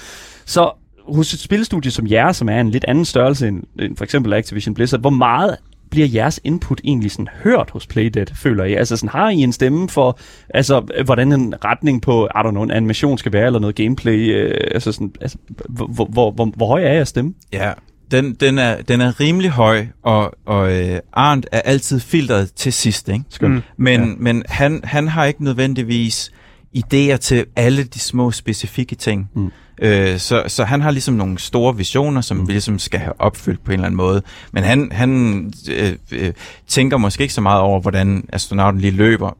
[0.45, 0.71] Så
[1.09, 4.33] hos et spilstudie som jeres, som er en lidt anden størrelse end, end for eksempel
[4.33, 5.57] Activision Blizzard, hvor meget
[5.91, 8.75] bliver jeres input egentlig sådan hørt hos Playdead, føler I?
[8.75, 10.19] Altså sådan, har I en stemme for,
[10.55, 14.35] altså, hvordan en retning på, I don't know, en animation skal være, eller noget gameplay?
[14.35, 15.39] Øh, altså sådan, altså,
[15.69, 17.35] hvor, hvor, hvor, hvor, hvor høj er jeres stemme?
[17.53, 17.73] Ja,
[18.11, 22.73] den, den, er, den er rimelig høj, og, og øh, Arndt er altid filtret til
[22.73, 23.25] sidst, ikke?
[23.29, 23.55] Skønt.
[23.55, 23.63] Mm.
[23.77, 24.15] Men, ja.
[24.19, 26.33] men han, han har ikke nødvendigvis
[26.77, 29.31] idéer til alle de små specifikke ting.
[29.35, 29.51] Mm.
[29.79, 32.49] Øh, så, så han har ligesom nogle store visioner, som mm.
[32.49, 34.23] vi ligesom skal have opfyldt på en eller anden måde.
[34.53, 36.33] Men han, han øh, øh,
[36.67, 39.37] tænker måske ikke så meget over, hvordan astronauten lige løber,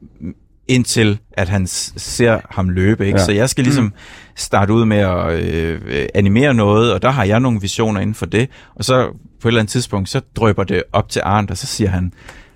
[0.67, 3.05] indtil at han ser ham løbe.
[3.05, 3.17] Ikke?
[3.17, 3.21] Ja.
[3.21, 3.25] Ja.
[3.25, 3.91] Så jeg skal ligesom mm.
[4.35, 8.15] starte ud med at øh, øh, animere noget, og der har jeg nogle visioner inden
[8.15, 8.49] for det.
[8.75, 9.07] Og så
[9.41, 12.13] på et eller andet tidspunkt, så drøber det op til Arndt, og så siger han,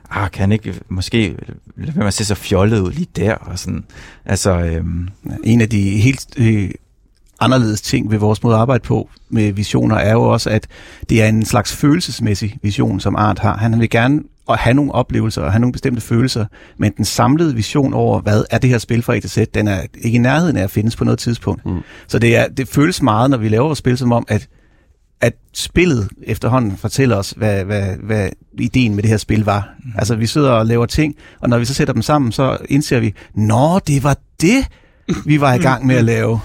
[0.10, 1.36] ah, kan han ikke måske
[1.78, 3.34] lade være med at se så fjollet ud lige der?
[3.34, 3.84] Og sådan.
[4.26, 5.10] Altså, øhm,
[5.44, 6.70] En af de helt øh,
[7.40, 10.68] anderledes ting ved vores måde at arbejde på med visioner er jo også, at
[11.10, 13.58] det er en slags følelsesmæssig vision, som Art har.
[13.58, 16.46] Han vil gerne at have nogle oplevelser og have nogle bestemte følelser,
[16.78, 19.68] men den samlede vision over, hvad er det her spil fra A til Z, den
[19.68, 21.66] er ikke i nærheden af at findes på noget tidspunkt.
[21.66, 21.72] Mm.
[21.72, 21.82] Mm.
[22.08, 24.48] Så det, er, det føles meget, når vi laver vores spil, som om, at
[25.22, 29.70] at spillet efterhånden fortæller os, hvad, hvad, hvad ideen med det her spil var.
[29.80, 29.92] Mm.
[29.98, 33.00] Altså, vi sidder og laver ting, og når vi så sætter dem sammen, så indser
[33.00, 34.68] vi, nå, det var det,
[35.26, 36.40] vi var i gang med at lave.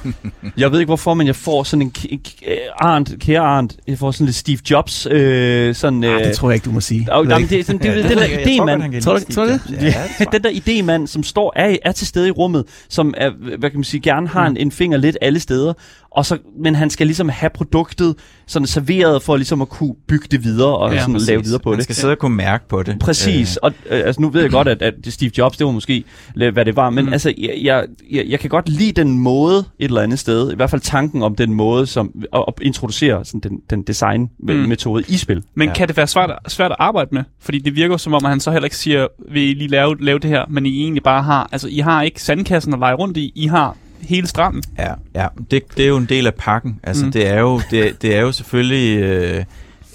[0.56, 3.76] Jeg ved ikke hvorfor, men jeg får sådan en k- k- øh, Arndt, kære Arndt,
[3.88, 6.04] jeg får sådan lidt Steve Jobs, øh, sådan...
[6.04, 7.08] Øh, Øh, det tror jeg ikke, du må sige.
[7.12, 7.50] ved jamen, ikke.
[7.54, 9.32] det, er sådan, det, Ja, det, det den der tror idémand, han Tror du- lide
[9.32, 9.60] tror du det?
[9.82, 13.14] Ja, det tror den der idémand, som står, er, er til stede i rummet, som
[13.16, 15.72] er, hvad kan man sige, gerne har en, en finger lidt alle steder,
[16.10, 18.14] og så, men han skal ligesom have produktet
[18.46, 21.28] sådan serveret for ligesom at kunne bygge det videre og Ja, sådan Præcis.
[21.28, 21.84] lave videre på Man det.
[21.84, 22.96] skal sidde og kunne mærke på det.
[23.00, 26.04] Præcis, og øh, altså, nu ved jeg godt, at, at Steve Jobs, det var måske,
[26.34, 27.08] hvad det var, men Mm.
[27.08, 27.12] mm.
[27.12, 30.56] altså, jeg, jeg, jeg, jeg kan godt lide den måde et eller andet sted, i
[30.56, 35.16] hvert fald tanken om den måde, som at, at introducere sådan den, den design-metode i
[35.16, 35.42] spil.
[35.54, 35.74] Men Ja.
[35.74, 37.24] kan det være svært, svært at arbejde med?
[37.40, 39.96] Fordi det virker som om, at han så heller ikke siger, vil I lige lave,
[40.04, 42.94] lave det her, men I egentlig bare har, altså I har ikke sandkassen at lege
[42.94, 44.62] rundt i, I har hele stranden.
[44.78, 45.26] Ja, ja.
[45.50, 46.80] Det, det er jo en del af pakken.
[46.82, 47.06] Altså, Mm.
[47.06, 47.12] mm.
[47.12, 49.44] det, er jo, det, det er jo selvfølgelig øh,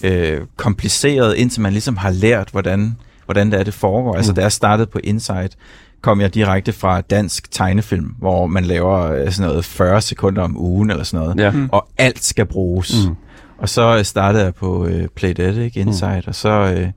[0.03, 4.15] øh, kompliceret, indtil man ligesom har lært, hvordan, hvordan det er, det foregår.
[4.15, 4.35] Altså, Mm.
[4.35, 5.55] da jeg startede på Insight,
[6.01, 10.57] kom jeg direkte fra dansk tegnefilm, hvor man laver øh, sådan noget 40 sekunder om
[10.61, 11.51] ugen eller sådan noget, Ja.
[11.51, 11.69] Mm.
[11.71, 13.07] og alt skal bruges.
[13.07, 13.15] Mm.
[13.57, 15.79] Og så øh, startede jeg på øh, Playdead, ikke?
[15.79, 16.29] Insight, mm.
[16.29, 16.87] og så øh,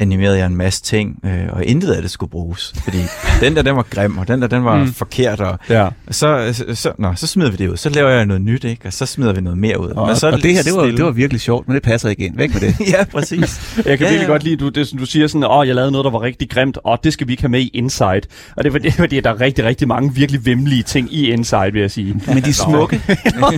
[0.00, 2.72] animerede jeg en masse ting, øh, og intet af det skulle bruges.
[2.84, 2.98] Fordi
[3.42, 4.92] den der, den var grim, og den der, den var Mm.
[4.92, 5.84] forkert, og Ja.
[5.84, 7.76] og så, så, så, nå, så smider vi det ud.
[7.76, 8.86] Så laver jeg noget nyt, ikke?
[8.86, 9.88] Og så smider vi noget mere ud.
[9.88, 10.96] Og, Men så og det her, det var, stille.
[10.96, 12.36] det var virkelig sjovt, men det passer ikke ind.
[12.36, 12.74] Væk med det.
[12.92, 13.76] ja, præcis.
[13.76, 14.26] Jeg kan Ja, virkelig ja.
[14.32, 16.78] godt lide, du, det, du siger sådan, åh, jeg lavede noget, der var rigtig grimt,
[16.84, 18.20] og det skal vi ikke have med i Inside.
[18.56, 21.72] Og det er fordi, fordi der er rigtig, rigtig mange virkelig vemmelige ting i Inside,
[21.72, 22.20] vil jeg sige.
[22.26, 23.00] Men de er smukke.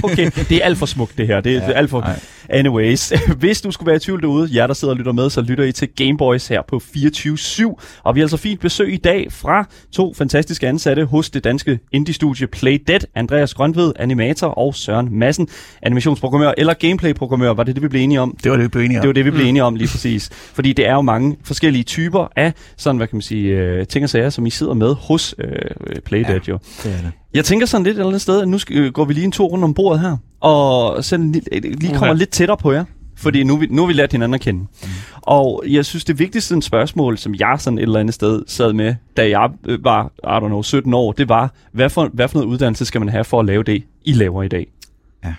[0.05, 1.41] Okay, det er alt for smukt det her.
[1.41, 2.01] Det er ja, alt for...
[2.01, 2.19] nej.
[2.53, 5.41] Anyways, hvis du skulle være i tvivl derude, jer der sidder og lytter med, så
[5.41, 5.89] lytter I til
[6.31, 8.01] Gameboys her på 24-7.
[8.05, 11.79] Og vi har altså fint besøg i dag fra to fantastiske ansatte hos det danske
[11.93, 13.01] indie-studie Play Dead.
[13.15, 15.49] Andreas Grønved, animator, og Søren Madsen,
[15.83, 17.51] animationsprogrammør eller gameplay-programmør.
[17.55, 18.37] Var det det, vi blev enige om?
[18.43, 19.03] Det var det, vi blev enige om.
[19.03, 20.31] Det var det, vi blev enige om lige præcis.
[20.33, 24.03] Fordi det er jo mange forskellige typer af sådan, hvad kan man sige, øh, ting
[24.05, 25.49] og sager, som I sidder med hos øh,
[26.05, 26.53] Playdead Ja.
[26.53, 26.59] jo.
[26.83, 27.13] Det er det.
[27.35, 29.25] Jeg tænker sådan lidt et eller andet sted, at nu skal, øh, går vi lige
[29.25, 32.13] en tur rundt om bordet her, og sådan lige, lige kommer Uha.
[32.19, 32.85] lidt tættere på jer.
[33.21, 34.61] Fordi nu, vi- nu har vi lært hinanden at kende.
[34.61, 34.89] Mm.
[35.23, 38.95] Og jeg synes, det vigtigste spørgsmål, som jeg sådan et eller andet sted sad med,
[39.17, 42.39] da jeg øh, var, I don't know, 17 år, det var, hvad for, hvad for
[42.39, 44.67] noget uddannelse skal man have for at lave det, I laver i dag?
[45.25, 45.35] Ja.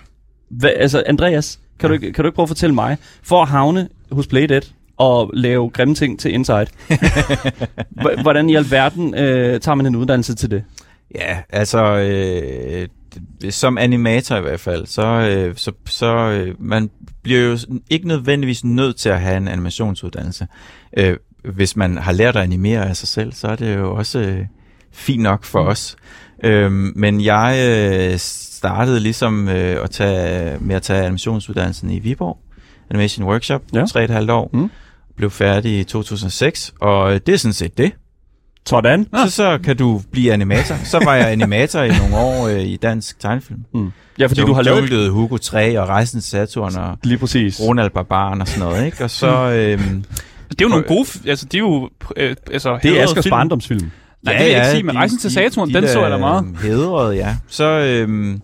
[0.50, 1.96] Hvad, altså, Andreas, kan, Ja.
[1.96, 4.62] du, kan du ikke prøve at fortælle mig, for at havne hos Playdead
[4.96, 6.66] og lave grimme ting til Inside,
[8.02, 10.64] h- hvordan i alverden øh, tager man en uddannelse til det?
[11.14, 12.88] Ja, altså, øh,
[13.50, 16.90] som animator i hvert fald, så, øh, så, så øh, man
[17.22, 17.58] bliver jo
[17.90, 20.46] ikke nødvendigvis nødt til at have en animationsuddannelse.
[20.96, 21.16] Øh,
[21.54, 24.46] hvis man har lært at animere af sig selv, så er det jo også øh,
[24.92, 25.68] fint nok for mm.
[25.68, 25.96] os.
[26.44, 27.56] Øh, men jeg
[28.12, 32.38] øh, startede ligesom øh, at tage, med at tage animationsuddannelsen i Viborg,
[32.90, 33.86] Animation Workshop, Ja.
[33.86, 34.50] tre og et halvt år.
[34.52, 34.70] Mm.
[35.16, 37.92] Blev færdig i 2006, og det er sådan set det.
[38.66, 39.06] Sådan.
[39.14, 40.74] Så, så kan du blive animator.
[40.84, 43.60] Så var jeg animator i nogle år øh, i dansk tegnefilm.
[43.74, 43.90] Mm.
[44.18, 47.60] Ja, fordi du har lavet Hugo 3 og Rejsen til Saturn og lige præcis.
[47.60, 49.04] Ronald Barbaren og sådan noget, ikke?
[49.04, 49.50] Og så...
[49.50, 50.04] Øhm,
[50.50, 53.30] Det er jo nogle gode, altså det er jo, øh, altså Det er Askers film.
[53.32, 53.90] barndomsfilm.
[54.22, 56.44] Nej, det vil jeg ikke sige, men Rejsen til Saturn, den så jeg da meget.
[56.62, 57.36] Hedrede, ja.
[57.48, 58.40] Så, øhm,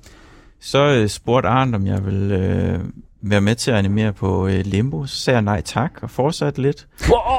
[0.60, 2.78] så øh, spurgte Arndt, om jeg ville øh,
[3.22, 5.06] være med til at animere på øh, Limbo.
[5.06, 6.86] Så sagde jeg nej tak og fortsatte lidt.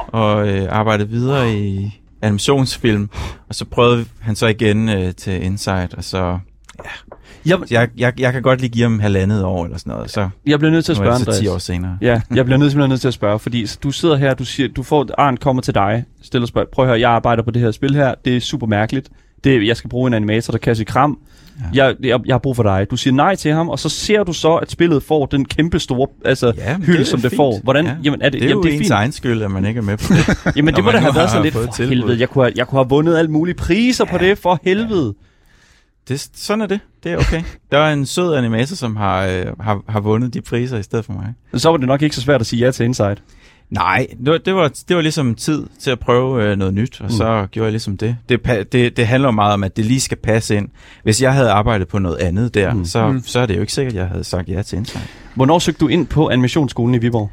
[0.06, 3.10] Og øh, arbejdede videre i, animationsfilm,
[3.48, 6.38] og så prøvede han så igen øh, til Inside, og så...
[7.46, 10.28] Jeg, Jeg, jeg, jeg kan godt lige give ham halvandet år eller sådan noget, så
[10.46, 11.38] jeg bliver nødt til at spørge, Andreas.
[11.38, 11.98] 10 år senere.
[12.00, 14.68] Ja, jeg bliver nødt, simpelthen nødt til at spørge, fordi du sidder her, du siger,
[14.68, 17.62] du får, Arndt kommer til dig, stiller spørg, prøv at høre, jeg arbejder på det
[17.62, 19.08] her spil her, det er super mærkeligt,
[19.44, 21.18] det, jeg skal bruge en animator, der kan sige kram,
[21.74, 21.84] Ja.
[21.86, 22.86] jeg, jeg, jeg har brug for dig.
[22.90, 25.78] Du siger nej til ham, og så ser du så, at spillet får den kæmpe
[25.78, 27.36] store altså, Ja, hylde, det som det fint.
[27.38, 27.60] får.
[27.62, 27.94] Hvordan, Ja.
[28.04, 28.90] jamen, er det, Det er jamen, jo det er ens fint.
[28.92, 30.38] egen skyld, at man ikke er med på det.
[30.56, 31.88] Jamen, det må da have været sådan lidt, for tilbud.
[31.88, 35.14] helvede, jeg kunne, have, jeg kunne have vundet alle mulige priser på det, for helvede.
[36.08, 36.28] det.
[36.34, 36.80] Sådan er det.
[37.04, 37.42] Det er okay.
[37.72, 41.04] Der er en sød animator, som har, øh, har, har vundet de priser i stedet
[41.04, 41.34] for mig.
[41.60, 43.16] Så var det nok ikke så svært at sige ja til Inside.
[43.70, 47.00] Nej, det var, det var, det var ligesom tid til at prøve øh, noget nyt,
[47.00, 47.10] og mm.
[47.10, 48.16] så gjorde jeg ligesom det.
[48.28, 48.96] Det, det.
[48.96, 50.68] det handler meget om, at det lige skal passe ind.
[51.02, 52.84] Hvis jeg havde arbejdet på noget andet der, Mm.
[52.84, 53.22] Så, Mm.
[53.24, 55.06] så er det jo ikke sikkert, at jeg havde sagt ja til Insight.
[55.34, 57.30] Hvornår søgte du ind på animationsskolen i Viborg?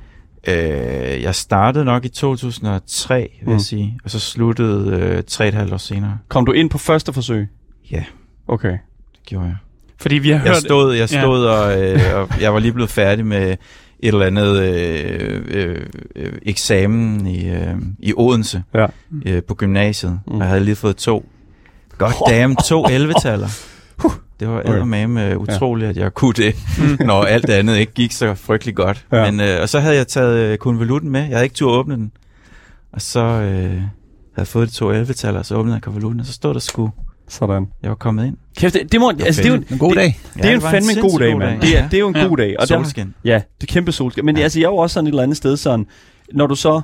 [0.48, 3.52] Øh, jeg startede nok i 2003, vil Mm.
[3.52, 6.18] jeg sige, og så sluttede øh, tre og et halvt år senere.
[6.28, 7.48] Kom du ind på første forsøg?
[7.92, 8.04] Ja.
[8.48, 8.72] Okay.
[8.72, 8.80] Det
[9.26, 9.56] gjorde jeg.
[10.02, 10.58] Fordi vi har Jeg hørt...
[10.58, 11.22] stod, jeg Ja.
[11.22, 13.56] stod og, øh, og jeg var lige blevet færdig med
[14.00, 18.86] et eller andet øh, øh, øh, eksamen i, øh, i Odense Ja.
[19.26, 20.34] øh, på gymnasiet, Mm.
[20.34, 20.36] mm.
[20.36, 21.30] og jeg havde lige fået to.
[21.98, 23.48] God damn, to 11-taller.
[24.40, 24.70] Det var Okay.
[24.74, 26.56] eddermame utroligt, at jeg kunne det,
[27.08, 29.06] når alt andet ikke gik så frygtelig godt.
[29.12, 29.32] Ja.
[29.32, 31.20] Men, øh, og så havde jeg taget øh, konvolutten med.
[31.22, 32.12] Jeg havde ikke tur åbne den.
[32.94, 33.82] Og så øh, havde
[34.38, 36.92] jeg fået de to 11-taller, og så åbnede jeg konvolutten, og så stod der sgu,
[37.30, 37.68] Sådan.
[37.82, 38.38] jeg var kommet ind.
[38.58, 40.20] Kæft, det, det, må, altså, det er jo, En god dag.
[40.36, 41.62] det er var fandme en god dag, mand.
[41.62, 42.24] Det er, det er jo en Ja.
[42.24, 42.56] god dag.
[42.60, 43.14] Og der, Solskin.
[43.26, 44.26] ja, det er kæmpe solskin.
[44.26, 44.44] Men Ja.
[44.44, 45.86] altså, jeg er jo også sådan et eller andet sted sådan,
[46.34, 46.82] når du så...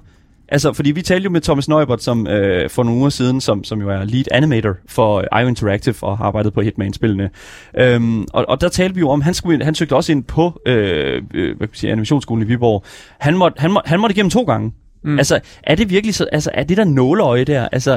[0.49, 3.63] Altså, fordi vi talte jo med Thomas Neubert som, øh, for nogle uger siden, som,
[3.63, 7.29] som jo er lead animator for IO Interactive og har arbejdet på Hitman-spillene.
[7.77, 10.61] Øhm, og, og der talte vi jo om, han, skulle, han søgte også ind på
[10.65, 12.83] øh, øh, hvad kan sige, animationsskolen i Viborg.
[13.19, 14.73] Han måtte, han, må, han måtte igennem to gange.
[15.03, 15.17] Mm.
[15.17, 17.93] Altså, er det virkelig så, altså, er det der nåleøje der, altså,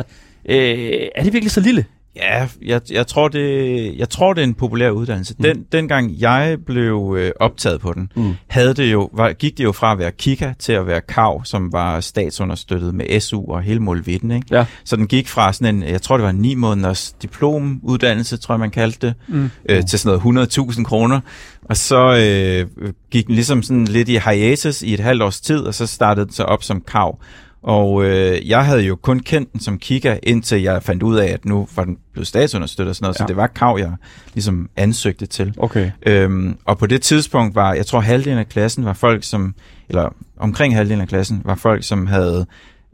[0.49, 1.85] øh, er det virkelig så lille?
[2.17, 5.35] Ja, jeg, jeg, tror, det, jeg tror, det er en populær uddannelse.
[5.39, 5.43] Mm.
[5.43, 8.35] Den, dengang jeg blev øh, optaget på den, Mm.
[8.49, 11.45] havde det jo, var, gik det jo fra at være Kika til at være KAV,
[11.45, 14.31] som var statsunderstøttet med SU og hele målvitten.
[14.31, 14.47] Ikke?
[14.51, 14.65] Ja.
[14.85, 18.55] Så den gik fra sådan en, jeg tror det var en ni måneders diplomuddannelse, tror
[18.55, 19.51] jeg man kaldte det, Mm.
[19.69, 21.21] øh, til sådan noget 100.000 kroner.
[21.65, 25.59] Og så øh, gik den ligesom sådan lidt i hiatus i et halvt års tid,
[25.59, 27.19] og så startede den så op som KAV.
[27.67, 31.27] Og øh, jeg havde jo kun kendt den som Kika, indtil jeg fandt ud af,
[31.27, 33.25] at nu var den blevet statsunderstøttet og sådan noget, ja.
[33.25, 33.93] Så det var KAV, jeg
[34.35, 35.55] ligesom ansøgte til.
[35.59, 35.91] Okay.
[36.07, 39.55] Øhm, og på det tidspunkt var, jeg tror halvdelen af klassen var folk, som,
[39.89, 42.47] eller omkring halvdelen af klassen, var folk, som havde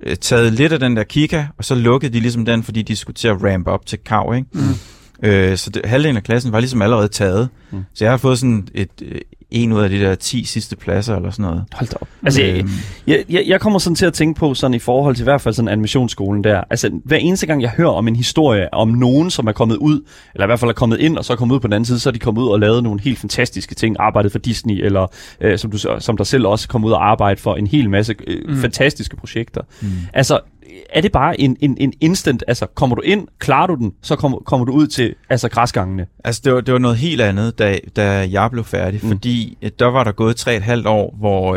[0.02, 2.96] øh, taget lidt af den der Kika, og så lukkede de ligesom den, fordi de
[2.96, 4.48] skulle til at ramp op til KAV, ikke?
[4.52, 5.28] Mm.
[5.28, 7.48] Øh, så det, halvdelen af klassen var ligesom allerede taget.
[7.70, 7.78] Mm.
[7.78, 7.84] Mm.
[7.94, 9.20] Så jeg har fået sådan et, øh,
[9.52, 11.64] en ud af de der 10 sidste pladser, eller sådan noget.
[11.72, 12.08] Hold da op.
[12.24, 12.68] Altså, Øhm,
[13.06, 15.40] Jeg, jeg, jeg kommer sådan til at tænke på sådan i forhold til i hvert
[15.40, 16.62] fald sådan animationsskolen der.
[16.70, 20.00] Altså hver eneste gang jeg hører om en historie om nogen, som er kommet ud,
[20.34, 21.84] eller i hvert fald er kommet ind og så er kommet ud på den anden
[21.84, 24.84] side, så er de kommet ud og lavet nogle helt fantastiske ting, arbejdet for Disney,
[24.84, 25.06] eller
[25.40, 28.14] øh, som, du, som der selv også kom ud og arbejde for en hel masse
[28.26, 28.56] øh, mm.
[28.56, 29.60] fantastiske projekter.
[29.80, 29.88] mm.
[30.12, 30.38] Altså,
[30.90, 34.16] er det bare en, en, en instant, altså kommer du ind, klarer du den, så
[34.16, 36.06] kommer, kommer du ud til altså græsgangene.
[36.24, 39.08] Altså, det var, det var noget helt andet, da, da jeg blev færdig, Mm.
[39.08, 41.56] fordi øh, der var der gået tre et halvt år, hvor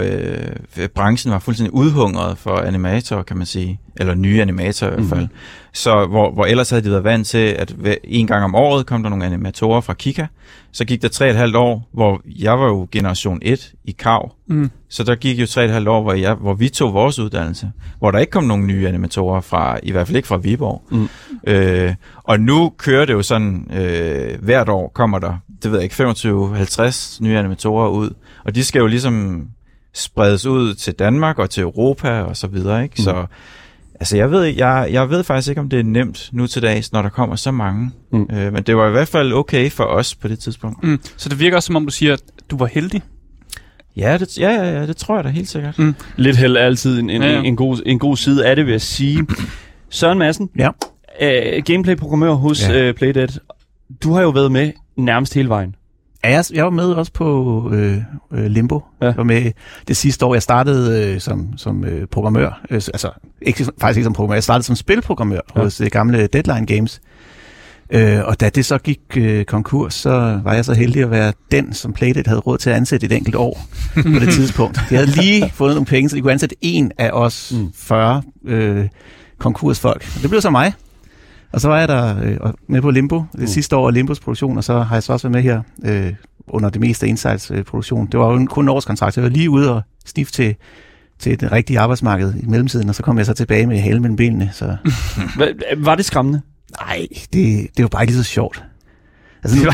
[0.78, 3.80] øh, branchen var fuldstændig udhungret for animatorer, kan man sige.
[3.98, 5.22] Eller nye animatorer i hvert fald.
[5.22, 5.30] Mhm.
[5.74, 9.04] Så hvor, hvor ellers havde de været vant til, at en gang om året kom
[9.04, 10.26] der nogle animatorer fra Kika.
[10.72, 13.92] Så gik der tre og et halvt år, hvor jeg var jo generation 1 i
[13.92, 14.32] KAV.
[14.48, 14.72] Mm.
[14.90, 17.20] Så der gik jo tre og et halvt år, hvor, jeg, hvor vi tog vores
[17.20, 17.72] uddannelse.
[18.00, 20.84] Hvor der ikke kom nogen nye animatorer fra, i hvert fald ikke fra Viborg.
[20.92, 21.10] Mm.
[21.48, 25.84] Øh, og nu kører det jo sådan, øh, hvert år kommer der, det ved jeg
[25.84, 28.10] ikke, 25-50 nye animatorer ud.
[28.46, 29.48] Og de skal jo ligesom
[29.94, 32.96] spredes ud til Danmark og til Europa og så videre, ikke?
[32.98, 33.04] Mm.
[33.04, 33.26] Så
[34.00, 36.92] altså jeg ved, jeg, jeg ved faktisk ikke, om det er nemt nu til dags,
[36.94, 37.92] når der kommer så mange.
[38.12, 38.28] Mm.
[38.34, 40.84] Øh, men det var i hvert fald okay for os på det tidspunkt.
[40.84, 41.00] Mm.
[41.18, 43.02] Så det virker også, som om du siger, at du var heldig.
[43.98, 45.80] Ja, det, ja, ja, ja, det tror jeg da helt sikkert.
[46.18, 48.66] Lidt held er altid en, en, Ja, ja, en, god, en god side af det,
[48.66, 49.28] vil jeg sige.
[49.90, 50.70] Søren Madsen, Ja.
[51.22, 52.74] øh, gameplay-programmør hos Ja.
[52.74, 52.84] ja.
[52.84, 53.28] øh, Playdead.
[54.04, 55.76] Du har jo været med nærmest hele vejen.
[56.26, 57.98] Ja, jeg, jeg var med også på øh,
[58.34, 58.84] øh, Limbo.
[59.02, 59.06] Ja.
[59.06, 59.52] Jeg var med
[59.88, 60.36] det sidste år.
[60.36, 62.62] Jeg startede øh, som, som øh, programmør.
[62.70, 63.10] Øh, altså,
[63.42, 64.36] ikke, faktisk ikke som programmør.
[64.36, 65.62] Jeg startede som spilprogrammør Ja.
[65.62, 67.02] hos det gamle Deadline Games.
[67.90, 71.34] Øh, og da det så gik øh, konkurs, så var jeg så heldig at være
[71.52, 73.60] den, som Playdead havde råd til at ansætte et enkelt år
[73.96, 74.80] på det tidspunkt.
[74.90, 77.72] De havde lige fået nogle penge, så de kunne ansætte en af os mm.
[77.76, 78.88] 40 øh,
[79.40, 80.06] konkursfolk.
[80.16, 80.74] Og det blev så mig.
[81.52, 83.48] Og så var jeg der øh, med på Limbo det Mm.
[83.48, 85.62] sidste år Limbos produktion, og så har jeg så også været med her
[86.08, 86.14] øh,
[86.48, 88.08] under det meste Insights øh, produktion.
[88.12, 90.56] Det var jo kun en årskontrakt, så jeg var lige ude og snifte til
[91.20, 94.16] til det rigtige arbejdsmarked i mellemtiden, og så kom jeg så tilbage med halen mellem
[94.16, 94.50] benene.
[94.54, 94.76] Så
[95.78, 96.42] Var det skræmmende?
[96.82, 98.64] nej, det, det var bare ikke så sjovt.
[99.44, 99.72] Altså, nu,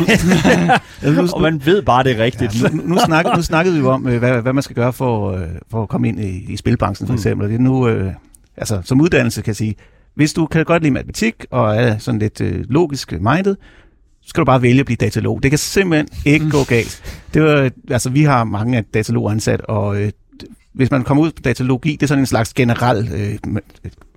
[1.11, 2.63] nu, nu, Og man ved bare, det rigtigt.
[2.63, 4.93] Ja, nu, nu, snakkede, nu snakkede vi jo om, øh, hvad, hvad man skal gøre
[4.93, 7.17] for, øh, for at komme ind i, i spilbranchen, for Mm.
[7.17, 7.43] eksempel.
[7.45, 8.13] Og det er nu, øh,
[8.57, 9.75] altså, som uddannelse kan jeg sige,
[10.15, 13.55] hvis du kan godt lide matematik og er sådan lidt øh, logisk minded,
[14.21, 15.43] så skal du bare vælge at blive datalog.
[15.43, 17.03] Det kan simpelthen ikke gå galt.
[17.33, 20.11] Det var, altså, vi har mange af dataloger ansat, og øh,
[20.73, 23.59] hvis man kommer ud på datalogi, det er sådan en slags generel øh,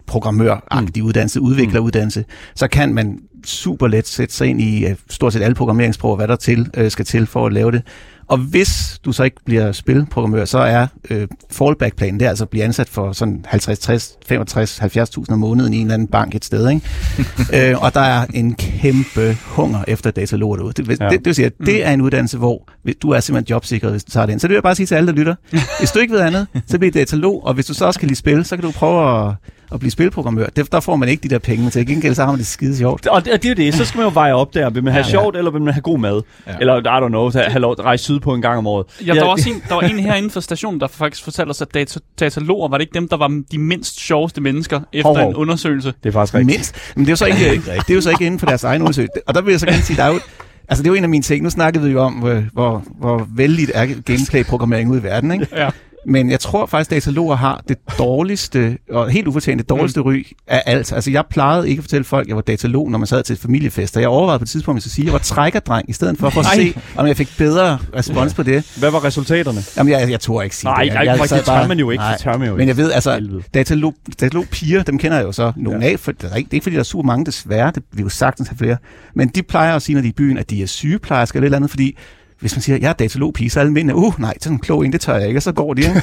[0.06, 1.08] programmøragtig mm.
[1.08, 5.54] uddannelse, udvikleruddannelse, så kan man super let sætte sig ind i øh, stort set alle
[5.54, 7.82] programmeringssprog, hvad der til, øh, skal til for at lave det.
[8.28, 12.50] Og hvis du så ikke bliver spilprogrammør, så er øh, fallback-planen, det er altså at
[12.50, 16.34] blive ansat for sådan 50, 60, 65, 70.000 om måneden i en eller anden bank
[16.34, 16.70] et sted.
[16.70, 17.70] Ikke?
[17.72, 20.72] øh, og der er en kæmpe hunger efter dataloger derude.
[20.72, 21.08] Det, Ja.
[21.08, 22.68] det, det vil sige, at det er en uddannelse, hvor
[23.02, 24.40] du er simpelthen jobsikret, hvis du tager det ind.
[24.40, 25.34] Så det vil jeg bare sige til alle, der lytter.
[25.80, 28.18] Hvis du ikke ved andet, så bliver datalog, og hvis du så også kan lide
[28.18, 29.34] spil, så kan du prøve at,
[29.72, 30.46] at blive spilprogrammør.
[30.46, 32.46] Det, der får man ikke de der penge, men til gengæld så har man det
[32.46, 33.06] skide sjovt.
[33.06, 33.74] Og det, og det er jo det.
[33.74, 34.70] Så skal man jo veje op der.
[34.70, 35.22] Vil man have Ja, ja, ja.
[35.22, 36.22] sjovt, eller vil man have god mad?
[36.46, 36.52] Ja.
[36.60, 38.86] Eller, I don't know, have, have lov at rejse sydpå en gang om året.
[39.06, 41.62] Ja, der, var også en, der var en herinde for stationen, der faktisk fortalte os,
[41.62, 45.18] at data, dataloger var det ikke dem, der var de mindst sjoveste mennesker efter Hov,
[45.18, 45.30] hov.
[45.30, 45.92] en undersøgelse.
[46.02, 46.56] Det er faktisk rigtigt.
[46.56, 46.76] Mindst.
[46.96, 48.82] Men det er jo så ikke, det er jo så ikke inden for deres egen
[48.82, 49.12] undersøgelse.
[49.28, 50.20] Og der vil jeg så gerne sige, der er jo,
[50.68, 51.42] altså det er jo en af mine ting.
[51.44, 55.46] Nu snakkede vi jo om, hvor, hvor, hvor vældigt er gameplay-programmering ude i verden, ikke?
[55.56, 55.68] Ja.
[56.06, 60.06] Men jeg tror faktisk, at dataloger har det dårligste, og helt ufortjent det dårligste mm.
[60.06, 60.92] ry af alt.
[60.92, 63.36] Altså, jeg plejede ikke at fortælle folk, at jeg var datalog, når man sad til
[63.36, 64.00] familiefester.
[64.00, 66.18] Jeg overvejede på et tidspunkt, at jeg skulle sige, at jeg var trækkerdreng, i stedet
[66.18, 68.76] for, for at se, om jeg fik bedre respons på det.
[68.78, 69.60] Hvad var resultaterne?
[69.76, 70.92] Jamen, jeg, jeg tror ikke sige Nej, det.
[70.92, 72.02] nej, jeg, faktisk, det tør man jo ikke.
[72.02, 72.12] Nej.
[72.12, 75.32] Det tør man jo Men jeg ved, altså, datalog, datalog piger, dem kender jeg jo
[75.32, 75.92] så nogle ja.
[75.92, 76.00] af.
[76.00, 77.72] For, det, er ikke, det er ikke, fordi der er super mange, desværre.
[77.74, 78.76] Det vil jo sagtens have flere.
[79.14, 81.44] Men de plejer at sige, når de er i byen, at de er sygeplejersker eller
[81.44, 81.96] et eller andet, fordi
[82.40, 84.84] hvis man siger, jeg er datalogpige, så er alle mændene, uh, nej, sådan en klog
[84.84, 86.02] en, det tør jeg ikke, og så går de, ikke?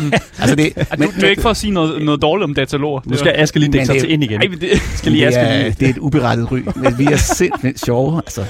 [0.40, 3.00] altså det, Men, nu, nu er ikke for at sige noget, noget dårligt om dataloger.
[3.04, 4.42] Nu skal Asger lige dække sig det- til ind igen.
[4.42, 5.76] Ej, men det, skal lige det, er, lige.
[5.80, 8.16] det er et uberettet ry, men vi er simpelthen sjove.
[8.26, 8.44] Altså,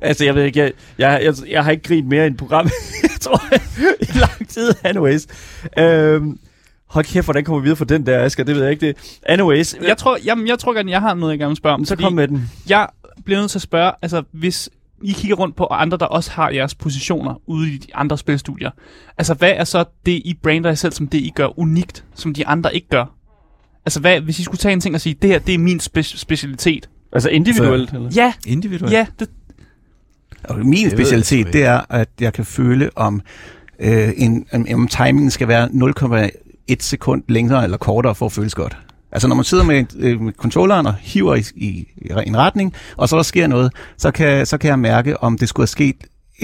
[0.00, 2.66] Altså, jeg ved ikke, jeg, jeg, jeg, jeg har ikke grint mere i et program,
[3.02, 3.42] jeg tror,
[4.00, 5.26] i lang tid, anyways.
[5.78, 6.38] Øhm,
[6.88, 8.44] hold kæft, hvordan kommer vi videre fra den der, Asger?
[8.44, 8.86] Det ved jeg ikke.
[8.86, 9.18] Det.
[9.26, 11.84] Anyways, jeg, tror, jamen, jeg tror godt, jeg har noget, jeg gerne vil spørge om.
[11.84, 12.50] så kom med den.
[12.68, 12.86] Jeg
[13.24, 14.68] bliver nødt til at spørge, altså hvis
[15.04, 18.70] I kigger rundt på andre, der også har jeres positioner ude i de andre spilstudier.
[19.18, 22.34] Altså, hvad er så det, I brander jer selv som det, I gør unikt, som
[22.34, 23.04] de andre ikke gør?
[23.86, 25.80] Altså, hvad, hvis I skulle tage en ting og sige, det her, det er min
[25.80, 26.88] spe- specialitet.
[27.12, 28.10] Altså individuelt, eller?
[28.16, 28.92] Ja, Individuelt.
[28.92, 29.28] ja, det,
[30.44, 33.20] og min Det specialitet, det er, at jeg kan føle, om,
[33.78, 35.68] øh, en, om, om timingen skal være
[36.70, 38.76] 0,1 sekund længere eller kortere for at føles godt.
[39.12, 42.74] Altså når man sidder med, øh, med controlleren og hiver i, i, i en retning,
[42.96, 45.68] og så der sker noget, så kan, så kan jeg mærke, om det skulle have
[45.68, 45.96] sket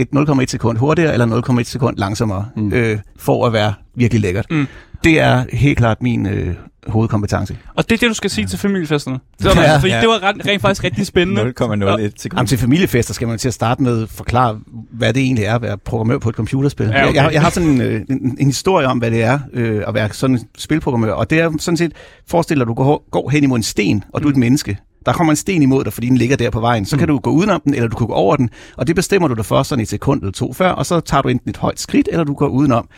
[0.02, 1.26] et 0,1 sekund hurtigere eller
[1.58, 2.62] 0,1 sekund langsommere, Mm.
[2.62, 2.72] mm.
[2.72, 4.46] øh, for at være virkelig lækkert.
[4.50, 4.66] Mm.
[5.04, 6.54] Det er helt klart min øh,
[6.87, 7.56] hovedkompetence.
[7.74, 9.18] og det er det, du skal sige til familiefesterne.
[9.38, 9.70] Det var, Ja.
[9.70, 10.00] ja, fordi Ja.
[10.00, 11.42] det var ret, rent faktisk rigtig spændende.
[11.61, 12.46] 0,01 Jamen, sekund.
[12.46, 14.58] til familiefester skal man til at starte med at forklare,
[14.90, 16.87] hvad det egentlig er at være programmør på et computerspil.
[16.87, 17.14] Ja, Ja, okay.
[17.14, 19.94] jeg, jeg har sådan en, øh, en, en historie om, hvad det er øh, at
[19.94, 21.92] være sådan en spilprogrammør, og det er sådan set,
[22.28, 24.78] forestil dig, at du går, går hen imod en sten, og du er et menneske.
[25.06, 26.84] Der kommer en sten imod dig, fordi den ligger der på vejen.
[26.84, 29.28] Så kan du gå udenom den, eller du kan gå over den, og det bestemmer
[29.28, 31.56] du dig for sådan et sekund eller to før, og så tager du enten et
[31.56, 32.88] højt skridt, eller du går udenom.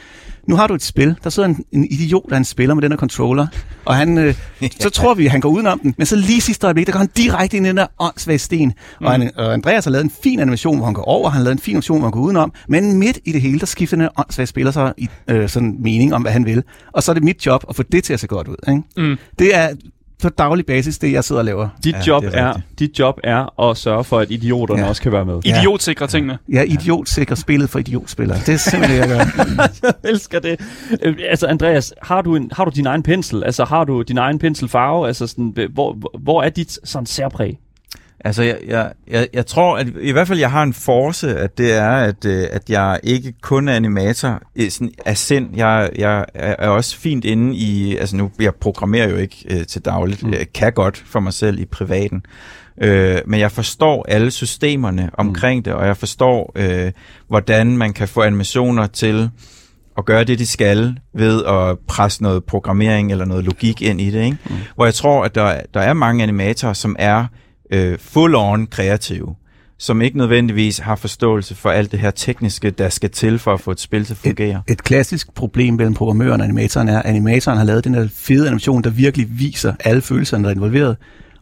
[0.48, 2.92] Nu har du et spil, der sidder en, en idiot, der han spiller med den
[2.92, 3.46] her controller,
[3.84, 4.34] og han, øh,
[4.80, 6.98] så tror vi, at han går udenom den, men så lige sidste øjeblik, der går
[6.98, 8.72] han direkte ind i den der åndssvage sten.
[9.00, 9.06] Mm.
[9.06, 11.44] Og, han, og Andreas har lavet en fin animation, hvor han går over, han har
[11.44, 13.96] lavet en fin animation, hvor han går udenom, men midt i det hele, der skifter
[13.96, 16.62] den her åndssvage spiller så i øh, sådan mening om, hvad han vil.
[16.92, 18.56] Og så er det mit job at få det til at se godt ud.
[18.68, 18.82] Ikke?
[18.96, 19.16] Mm.
[19.38, 19.68] Det er
[20.22, 21.68] på daglig basis, det jeg sidder og laver.
[21.85, 24.85] Dit, Ja, ja, job er er, dit job er at sørge for, at idioterne Ja.
[24.85, 24.88] ja.
[24.90, 25.40] også kan være med.
[25.44, 25.61] Ja.
[25.61, 26.38] Idiotsikre tingene.
[26.48, 28.38] Jeg er idiotsikrer spillet for idiotspillere.
[28.46, 29.44] Det er simpelthen det, jeg gør.
[29.83, 30.61] jeg elsker det.
[31.02, 33.44] Øh, Altså, Andreas, har du, en, har du din egen pensel?
[33.44, 35.06] Altså, har du din egen penselfarve?
[35.06, 37.58] Altså, sådan, hvor, hvor- hvor er dit sådan særpræg?
[38.25, 41.58] Altså, jeg, jeg, jeg, jeg tror, at i hvert fald, jeg har en force, at
[41.58, 45.48] det er, at, øh, at jeg ikke kun er animator øh, sådan af sind.
[45.56, 49.85] Jeg, jeg er også fint inde i, altså nu, jeg programmerer jo ikke øh, til
[49.85, 50.23] dagligt.
[50.23, 50.33] Mm.
[50.33, 52.23] Jeg kan godt for mig selv i privaten.
[52.83, 56.92] Øh, men jeg forstår alle systemerne omkring det, og jeg forstår, øh,
[57.29, 59.31] hvordan man kan få animationer til
[59.98, 64.10] at gøre det, de skal, ved at presse noget programmering eller noget logik ind i
[64.10, 64.25] det.
[64.25, 64.38] Ikke?
[64.50, 64.56] Mm.
[64.75, 67.27] Hvor jeg tror, at der, der er mange animatorer, som er
[67.73, 69.35] øh, full-on kreative,
[69.79, 73.60] som ikke nødvendigvis har forståelse for alt det her tekniske, der skal til for at
[73.60, 74.62] få et spil til at fungere.
[74.68, 78.46] Et klassisk problem mellem programmøren og animatoren er, at animatoren har lavet den her fede
[78.46, 80.96] animation, der virkelig viser alle følelserne, der er involveret.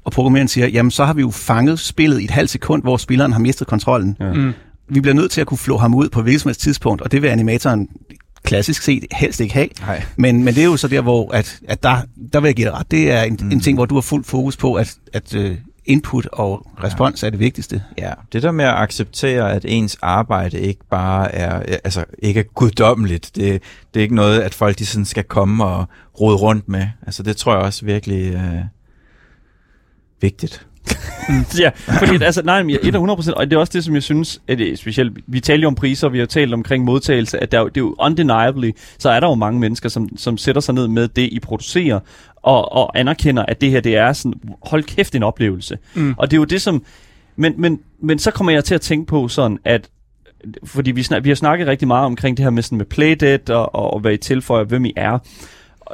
[0.04, 2.96] Og programmøren siger, jamen så har vi jo fanget spillet i et halvt sekund, hvor
[2.96, 4.16] spilleren har mistet kontrollen.
[4.20, 4.32] Ja.
[4.32, 4.52] Mm.
[4.90, 7.12] Vi bliver nødt til at kunne flå ham ud på hvilket som helst tidspunkt, og
[7.12, 7.88] det vil animatoren
[8.44, 9.68] klassisk set helst ikke have.
[9.80, 10.02] Nej.
[10.16, 11.96] Men, men det er jo så der, hvor at, at der,
[12.32, 12.90] der vil jeg give dig ret.
[12.90, 13.50] Det er en, mm.
[13.50, 15.50] en ting, hvor du har fuld fokus på, at, at uh,
[15.88, 17.26] input og respons ja.
[17.26, 17.82] er det vigtigste.
[17.98, 22.44] Ja, det der med at acceptere, at ens arbejde ikke bare er, altså ikke er
[22.44, 23.62] guddommeligt, det,
[23.94, 25.86] det er ikke noget, at folk de sådan skal komme og
[26.20, 26.86] rode rundt med.
[27.06, 28.60] Altså det tror jeg også virkelig øh,
[30.20, 30.66] vigtigt.
[31.64, 34.02] ja, fordi altså, nej, men jeg er 100%, og det er også det, som jeg
[34.02, 37.42] synes, at det er specielt, vi taler jo om priser, vi har talt omkring modtagelse,
[37.42, 40.60] at der, det er jo undeniably, så er der jo mange mennesker, som, som sætter
[40.60, 42.00] sig ned med det, I producerer,
[42.48, 45.78] og, og anerkender, at det her, det er sådan, hold kæft en oplevelse.
[45.94, 46.14] Mm.
[46.18, 46.84] Og det er jo det, som,
[47.36, 49.90] men, men, men så kommer jeg til at tænke på sådan, at
[50.64, 53.50] fordi vi, snak, vi har snakket rigtig meget omkring det her med, sådan med Playdead,
[53.50, 55.18] og, og, og hvad I tilføjer, hvem I er,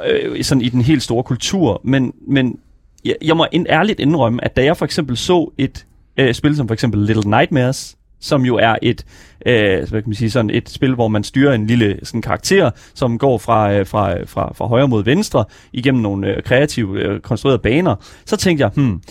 [0.07, 2.59] øh, sådan i den helt store kultur, men, men
[3.05, 5.85] jeg, jeg må ind, ærligt indrømme, at da jeg for eksempel så et
[6.17, 9.05] øh, spil som for eksempel Little Nightmares, som jo er et,
[9.45, 12.71] øh, hvad kan man sige, sådan et spil, hvor man styrer en lille sådan karakter,
[12.93, 17.19] som går fra, øh, fra, fra, fra højre mod venstre igennem nogle øh, kreative, øh,
[17.19, 17.95] konstruerede baner,
[18.25, 19.01] så tænkte jeg, hmm,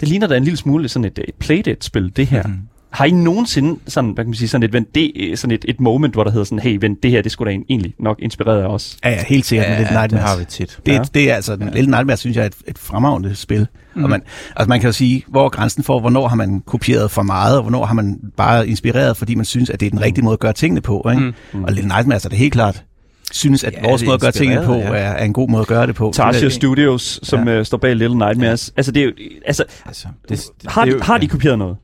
[0.00, 2.42] det ligner da en lille smule sådan et, et Playdate-spil, det her.
[2.42, 2.54] Mm.
[2.94, 5.80] Har I nogensinde sådan, hvad kan man sige, sådan et, vent, det, sådan et, et
[5.80, 8.62] moment, hvor der hedder sådan, hey, vent, det her, det skulle da egentlig nok inspireret
[8.62, 8.96] af os?
[9.04, 10.30] Ja, ja helt sikkert med Ja, Little det Nightmares.
[10.30, 10.78] har vi tit.
[10.86, 11.02] Det, Ja.
[11.14, 11.64] det er altså, ja.
[11.64, 13.66] Little Nightmares synes jeg er et, et fremragende spil.
[13.94, 14.04] Mm.
[14.04, 14.22] Og man,
[14.56, 17.56] altså man kan jo sige, hvor er grænsen for, hvornår har man kopieret for meget,
[17.56, 20.32] og hvornår har man bare inspireret, fordi man synes, at det er den rigtige måde
[20.32, 21.08] at gøre tingene på.
[21.10, 21.32] Ikke?
[21.52, 21.64] Mm.
[21.64, 22.84] Og Little Nightmares er det helt klart,
[23.32, 24.80] synes, at Ja, vores det måde at gøre tingene på ja.
[24.82, 26.10] er, er en god måde at gøre det på.
[26.14, 27.54] Tarsia Det- Studios, som ja.
[27.54, 28.72] øh, står bag Little Nightmares.
[28.76, 28.78] Ja.
[28.78, 29.12] Altså, det er jo,
[29.46, 30.30] altså, Altså, det,
[30.62, 31.76] det, har, det er de, jo- har de kopieret noget?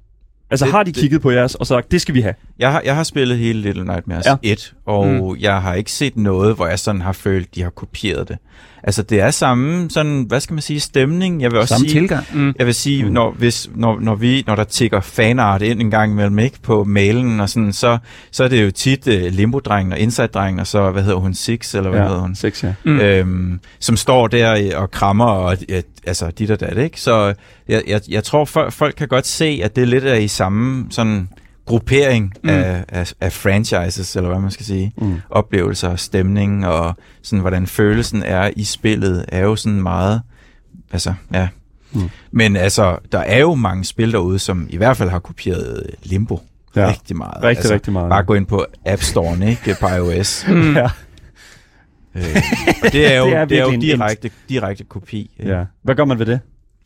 [0.51, 2.35] Altså, Det- har de det- kigget på jeres og sagt, det skal vi have?
[2.59, 4.37] Jeg har, jeg har spillet hele Little Nightmares ja.
[4.43, 5.37] 1, og mm.
[5.41, 8.39] jeg har ikke set noget, hvor jeg sådan har følt, de har kopieret det.
[8.83, 11.43] Altså, det er samme, sådan, hvad skal man sige, stemning.
[11.43, 12.25] Jeg vil også Samme sige, tilgang.
[12.33, 12.55] Mm.
[12.59, 13.11] Jeg vil sige, mm.
[13.13, 16.85] når, hvis, når, når, vi, når der tigger fanart ind en gang imellem ikke, på
[16.85, 17.99] mailen, og sådan, så,
[18.33, 21.75] så er det jo tit uh, Limbo-drengen og Inside-drengen, og så, hvad hedder hun, Six,
[21.75, 22.35] eller hvad hedder hun?
[22.35, 22.75] Sex, ja.
[22.85, 23.01] Mm.
[23.01, 27.01] øhm, som står der i- og krammer og ja, altså dit og dat, ikke?
[27.01, 27.35] Så
[27.69, 30.29] jeg, jeg, jeg tror, folk, folk kan godt se, at det er lidt af i
[30.29, 31.29] samme sådan
[31.71, 32.49] gruppering Mm.
[32.51, 34.93] af, af, af franchises, eller hvad man skal sige.
[34.99, 35.15] Mm.
[35.31, 40.21] Oplevelser, stemning og sådan, hvordan følelsen er i spillet, er jo sådan meget,
[40.93, 41.49] altså, ja.
[41.93, 42.11] Mm.
[42.31, 46.41] Men altså, der er jo mange spil derude, som i hvert fald har kopieret Limbo
[46.77, 46.89] Ja.
[46.89, 47.35] rigtig meget.
[47.43, 48.09] Rigtig, altså, rigtig meget.
[48.11, 49.77] Bare gå ind på App Store'en, ikke?
[49.81, 50.45] På iOS.
[50.49, 50.77] Mm.
[50.77, 50.89] Ja.
[52.15, 52.23] Øh,
[52.93, 55.31] det er jo, Det er det er jo direkte, direkte kopi.
[55.39, 55.53] ikke?
[55.53, 55.65] ja.
[55.83, 56.41] Hvad gør man ved det?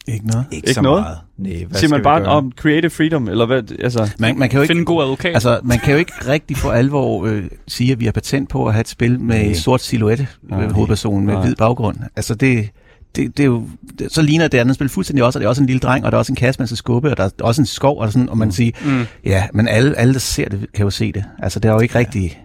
[0.09, 0.45] Ikke noget.
[0.51, 1.03] Ikke, Ikke så noget?
[1.03, 1.19] meget.
[1.39, 2.29] Nej, hvad Siger man bare gøre?
[2.29, 3.63] om creative freedom, eller hvad?
[3.81, 5.35] Altså, Man, man kan jo ikke Find en god advokat.
[5.35, 8.67] Altså, man kan jo ikke rigtig for alvor øh, sige, at vi har patent på
[8.67, 9.53] at have et spil med Nej.
[9.53, 10.61] sort silhuette Nej.
[10.61, 11.45] med hovedpersonen med Nej.
[11.45, 11.97] hvid baggrund.
[12.17, 12.69] Altså, det,
[13.17, 15.49] det, det er jo, det, så ligner det andet spil fuldstændig også, og det er
[15.49, 17.25] også en lille dreng, og der er også en kasse, man skal skubbe, og der
[17.25, 19.05] er også en skov, og sådan, og man siger, mm.
[19.25, 21.25] ja, men alle, alle, der ser det, kan jo se det.
[21.39, 22.41] Altså, det er jo ikke rigtig...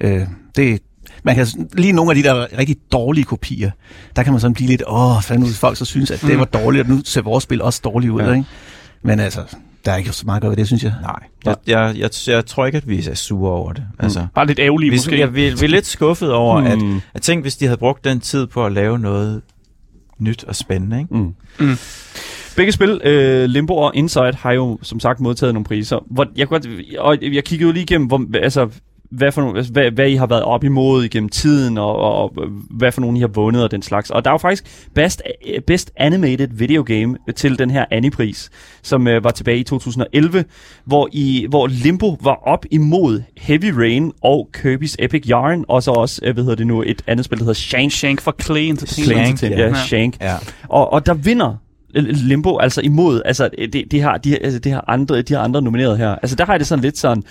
[0.00, 0.82] Øh, det,
[1.22, 3.70] man kan lige nogle af de der rigtig dårlige kopier,
[4.16, 6.38] der kan man sådan blive lidt, åh, fanden ud, folk så synes, at det Mm.
[6.38, 8.32] var dårligt, og nu ser vores spil også dårligt ud, Ja.
[8.32, 8.44] ikke?
[9.02, 9.40] Men altså,
[9.84, 10.92] der er ikke så meget at gøre ved det, synes jeg.
[11.02, 13.84] Nej, jeg, jeg, jeg, jeg tror ikke, at vi er sure over det.
[13.98, 15.18] Altså, Bare lidt ærgerlige vi, måske.
[15.18, 17.00] jeg, vi, vi er lidt skuffet over, at, Hmm.
[17.14, 19.42] at tænk, hvis de havde brugt den tid på at lave noget
[20.18, 20.98] nyt og spændende.
[20.98, 21.14] Ikke?
[21.14, 21.34] Mm.
[21.60, 21.76] Mm.
[22.56, 26.04] Begge spil, øh, Limbo og Inside, har jo som sagt modtaget nogle priser.
[26.10, 28.68] Hvor, jeg, kunne godt, og jeg kiggede jo lige igennem, hvor, altså,
[29.10, 32.48] hvad, for nogle, hvad, hvad I har været op imod igennem tiden, og, og, og
[32.70, 34.10] hvad for nogle I har vundet og den slags.
[34.10, 38.48] Og der er jo faktisk Best, øh, best Animated Video Game til den her Annie-pris,
[38.82, 40.44] som øh, var tilbage i 2011,
[40.84, 45.90] hvor, I, hvor Limbo var op imod Heavy Rain og Kirby's Epic Yarn, og så
[45.90, 47.92] også, øh, hvad hedder det nu, et andet spil, der hedder Shank.
[47.92, 49.16] Shank for Clay Entertainment.
[49.16, 49.66] Clay Entertainment, ja.
[49.66, 49.86] ja, Ja.
[49.86, 50.20] Shank.
[50.20, 50.34] Ja.
[50.68, 51.56] Og, og der vinder
[51.94, 55.62] Limbo altså imod, altså det, det har, de, altså, det har andre, de har andre
[55.62, 56.08] nomineret her.
[56.10, 57.22] Altså der har jeg det sådan lidt sådan,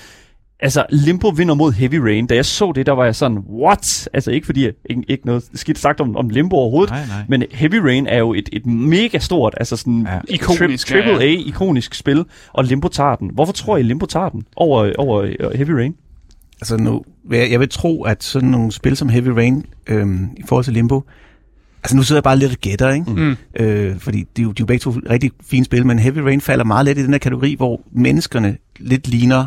[0.60, 2.28] altså Limbo vinder mod Heavy Rain.
[2.28, 4.10] Da jeg så det, der var jeg sådan, what?
[4.14, 7.24] Altså ikke fordi, ikke, ikke noget skidt sagt om, om Limbo overhovedet, Nej, nej.
[7.30, 10.20] men Heavy Rain er jo et, et mega stort, altså sådan Ja.
[10.30, 13.30] Ikonisk, tri- triple ja, A ikonisk spil, og Limbo tager den.
[13.34, 15.95] Hvorfor tror I, Limbo tager den over, over uh, Heavy Rain?
[16.62, 20.41] Altså nu, jeg, jeg vil tro, at sådan nogle spil som Heavy Rain, øhm, i
[20.47, 21.03] forhold til Limbo,
[21.84, 23.12] altså nu sidder jeg bare lidt og gætter, ikke?
[23.12, 23.36] Mm.
[23.60, 26.18] Øh, fordi de, er jo- de er jo begge to rigtig fine spil, men Heavy
[26.18, 29.45] Rain falder meget let i den her kategori, hvor menneskerne lidt ligner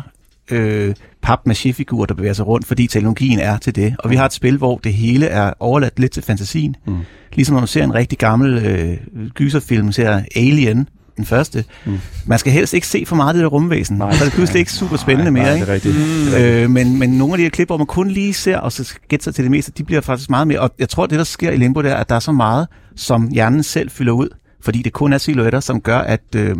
[0.51, 3.95] øh, pap figurer der bevæger sig rundt, fordi teknologien er til det.
[3.99, 6.75] Og vi har et spil, hvor det hele er overladt lidt til fantasien.
[6.87, 6.97] Mm.
[7.33, 8.97] Ligesom når man ser en rigtig gammel øh,
[9.29, 11.63] gyserfilm, ser Alien, den første.
[11.85, 11.99] Mm.
[12.25, 14.09] Man skal helst ikke se for meget af det der rumvæsen, Nej.
[14.09, 15.43] er det pludselig ikke super spændende mere.
[15.43, 15.65] Nej, ikke?
[15.65, 15.95] det er rigtigt.
[15.95, 16.63] Mm.
[16.63, 18.93] Øh, men, men nogle af de her klip, hvor man kun lige ser, og så
[19.09, 20.59] gætter sig til det meste, de bliver faktisk meget mere.
[20.59, 22.67] Og jeg tror, det der sker i Limbo, det er, at der er så meget,
[22.95, 24.29] som hjernen selv fylder ud,
[24.63, 26.21] fordi det kun er silhuetter, som gør, at...
[26.35, 26.55] Øh,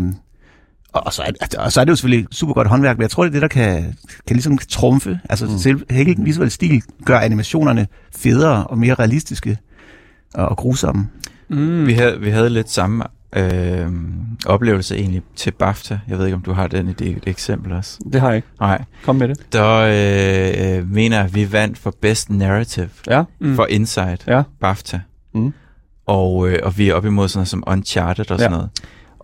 [0.93, 3.23] Og, så er, og så er det jo selvfølgelig super godt håndværk, men jeg tror,
[3.23, 3.95] det er det, der kan,
[4.27, 5.19] kan ligesom trumfe.
[5.29, 5.57] Altså mm.
[5.57, 9.57] selv hele den visuelle stil gør animationerne federe og mere realistiske
[10.33, 11.09] og, og grusomme.
[11.49, 11.87] Mm.
[11.87, 13.03] Vi, havde, vi havde lidt samme
[13.35, 13.87] øh,
[14.45, 15.99] oplevelse egentlig til BAFTA.
[16.07, 17.99] Jeg ved ikke, om du har den i det et eksempel også.
[18.13, 18.47] Det har jeg ikke.
[18.59, 18.83] Nej.
[19.03, 19.53] Kom med det.
[19.53, 19.75] Der
[20.79, 23.23] øh, mener jeg, at vi vandt for Best Narrative Ja.
[23.39, 23.55] mm.
[23.55, 24.43] for Inside Ja.
[24.61, 24.99] BAFTA.
[25.33, 25.53] Mm.
[26.07, 28.57] Og, øh, og vi er oppe imod sådan noget som Uncharted og sådan Ja.
[28.57, 28.69] noget.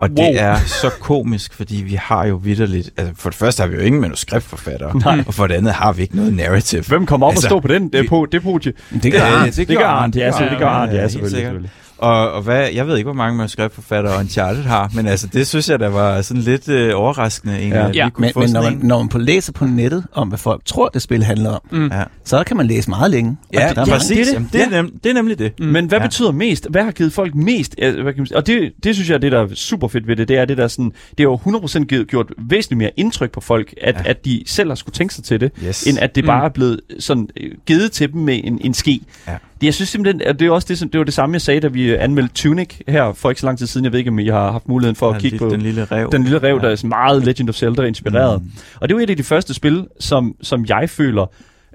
[0.00, 0.34] Og det Wow.
[0.36, 2.90] er så komisk, fordi vi har jo vidderligt...
[2.96, 5.24] Altså for det første har vi jo ingen manuskriptforfattere, Nej.
[5.26, 6.82] og for det andet har vi ikke noget narrative.
[6.82, 8.72] Hvem kommer op altså, og stå på den det, vi- på det podie?
[9.02, 11.70] Det gør ja, det Det gør Arndt, ja, så det gør Arndt, ja, selvfølgelig.
[12.00, 15.68] Og, og hvad, jeg ved ikke, hvor mange manuskriptforfattere Uncharted har, men altså, det synes
[15.68, 17.86] jeg, der var sådan lidt øh, overraskende, egentlig, Ja.
[17.88, 18.78] at vi Ja, kunne men, få men når, man, en.
[18.82, 21.86] når man på læser på nettet om, hvad folk tror, det spil handler om, Mm.
[21.92, 23.36] Ja, så kan man læse meget længe.
[23.52, 24.08] ja, er ja præcis.
[24.08, 24.32] det er det.
[24.34, 25.52] Jamen, det, er nem, det er nemlig det.
[25.60, 25.66] Mm.
[25.66, 26.04] Men hvad Ja.
[26.06, 26.66] betyder mest?
[26.70, 27.74] Hvad har givet folk mest?
[27.78, 28.36] øh, Hvad kan man?
[28.36, 30.28] Og det, det synes jeg er det, der er super fedt ved det.
[30.28, 33.40] Det er det, der sådan, det har jo 100% givet, gjort væsentligt mere indtryk på
[33.40, 34.10] folk, at, ja.
[34.10, 35.86] At de selv har skulle tænke sig til det, Yes.
[35.86, 36.26] end at det Mm.
[36.26, 39.00] bare er blevet sådan, øh, givet til dem med en, en ske.
[39.28, 39.32] Ja.
[39.60, 41.40] Det, jeg synes simpelthen, at det er også det, som, det var det samme, jeg
[41.40, 43.84] sagde, da vi anmeldte Tunic her for ikke så lang tid siden.
[43.84, 45.62] Jeg ved ikke, om I har haft muligheden for at Den kigge lille- på Den
[45.62, 46.08] lille rev.
[46.12, 46.68] den lille rev, Ja.
[46.68, 48.42] der er meget Legend of Zelda inspireret.
[48.42, 48.50] Mm.
[48.80, 51.26] Og det var et af de første spil, som, som jeg føler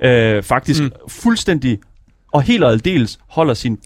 [0.03, 0.83] øh, faktisk.
[0.83, 0.91] Mm.
[1.07, 1.79] fuldstændig
[2.33, 3.77] og helt og aldeles holder sin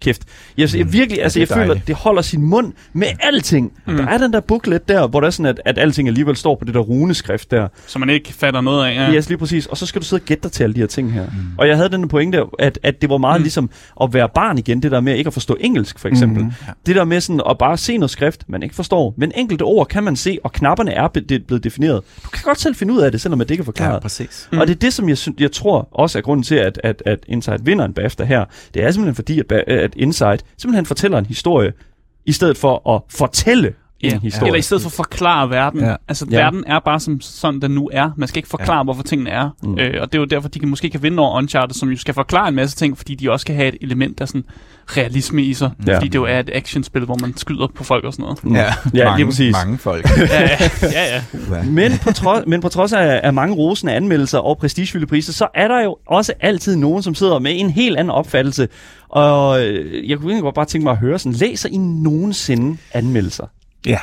[0.00, 0.22] kæft.
[0.58, 0.92] Jeg, jeg Mm.
[0.92, 1.86] virkelig, Ja, altså jeg er føler, dejligt.
[1.86, 3.72] det holder sin mund med alting.
[3.86, 3.92] Mm.
[3.92, 3.98] Mm.
[3.98, 6.54] Der er den der booklet der, hvor der er sådan, at, at alting alligevel står
[6.54, 7.68] på det der runeskrift der.
[7.86, 8.94] Så man ikke fatter noget af.
[8.94, 9.02] Ja.
[9.02, 9.12] Ja.
[9.14, 9.66] Yes, lige præcis.
[9.66, 11.24] Og så skal du sidde og gætte dig til alle de her ting her.
[11.26, 11.30] Mm.
[11.58, 13.40] Og jeg havde den pointe, at, at det var meget mm.
[13.40, 13.44] Mm.
[13.44, 13.70] ligesom
[14.02, 16.42] at være barn igen, det der med ikke at forstå engelsk, for eksempel.
[16.44, 16.52] Mm.
[16.86, 19.14] Det der med sådan at bare se noget skrift, man ikke forstår.
[19.16, 22.00] Men enkelte ord kan man se, og knapperne er be- det- blevet defineret.
[22.24, 23.94] Du kan godt selv finde ud af det, selvom at det ikke er forklaret.
[23.94, 24.48] Ja, præcis.
[24.52, 24.58] Mm.
[24.58, 27.02] Og det er det, som jeg, synes, jeg tror også er grunden til, at, at,
[27.06, 28.44] at Insight vinder en BAFTA her.
[28.74, 30.44] Det er simpelthen fordi, at, ba- at Insight.
[30.56, 31.72] Simpelthen fortæller en historie,
[32.26, 34.14] i stedet for at fortælle Ja.
[34.14, 34.46] en historie.
[34.48, 35.80] Eller i stedet for at forklare verden.
[35.80, 35.96] Ja.
[36.08, 36.36] Altså, Ja.
[36.36, 38.10] verden er bare som sådan, den nu er.
[38.16, 38.82] Man skal ikke forklare, ja.
[38.82, 39.50] hvorfor tingene er.
[39.62, 39.78] Mm.
[39.78, 41.96] Øh, og det er jo derfor, de kan, måske kan vinde over Uncharted, som jo
[41.96, 44.44] skal forklare en masse ting, fordi de også kan have et element af sådan
[44.96, 45.70] realisme i sig.
[45.86, 45.96] Ja.
[45.96, 48.44] Fordi det jo er et actionspil, hvor man skyder på folk og sådan noget.
[48.44, 48.54] Mm.
[48.54, 49.52] Ja, ja mange, lige præcis.
[49.52, 50.08] mange folk.
[50.18, 50.48] ja, ja,
[50.82, 50.88] ja.
[50.92, 51.22] ja.
[51.56, 51.62] Ja.
[51.62, 55.48] Men på, trods, men på trods af, af mange rosende anmeldelser og prestigefyldte priser, så
[55.54, 58.68] er der jo også altid nogen, som sidder med en helt anden opfattelse.
[59.08, 62.76] Og øh, jeg kunne egentlig godt bare tænke mig at høre sådan, læser I nogensinde
[62.92, 63.44] anmeldelser?
[63.86, 63.98] Ja,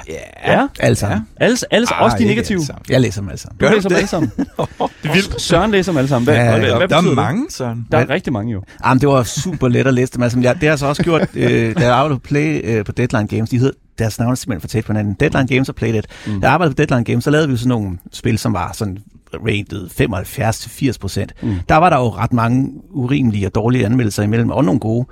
[0.48, 0.68] Ja.
[0.80, 1.28] alle sammen.
[1.40, 2.56] Alle, alle, Ah, også de negative?
[2.56, 2.86] alle sammen.
[2.90, 3.58] Jeg læser dem alle sammen.
[3.60, 3.98] Du Gør du læser dem det?
[3.98, 4.32] alle sammen.
[5.04, 5.42] Det er vildt.
[5.42, 6.24] Søren læser dem alle sammen.
[6.26, 7.16] Hvad, Ja, hvad, ja, hvad, Der, er det?
[7.16, 7.86] mange sådan.
[7.92, 8.64] Der er rigtig mange jo.
[8.86, 10.24] Jamen, det var super let at læse dem.
[10.24, 12.86] Altså, jeg, det har jeg så også gjort, øh, da jeg arbejdede på Play øh,
[12.86, 13.50] på Deadline Games.
[13.50, 15.14] De hed, deres navn er simpelthen for tæt på hinanden.
[15.20, 16.04] Deadline Games og Playdead.
[16.28, 16.42] Mm.
[16.42, 18.72] Da jeg arbejdede på Deadline Games, så lavede vi jo sådan nogle spil, som var
[18.74, 18.98] sådan
[19.34, 19.90] rated
[20.94, 21.34] 75-80 procent.
[21.44, 21.54] Mm.
[21.70, 25.06] Der var der jo ret mange urimelige og dårlige anmeldelser imellem, og nogle gode.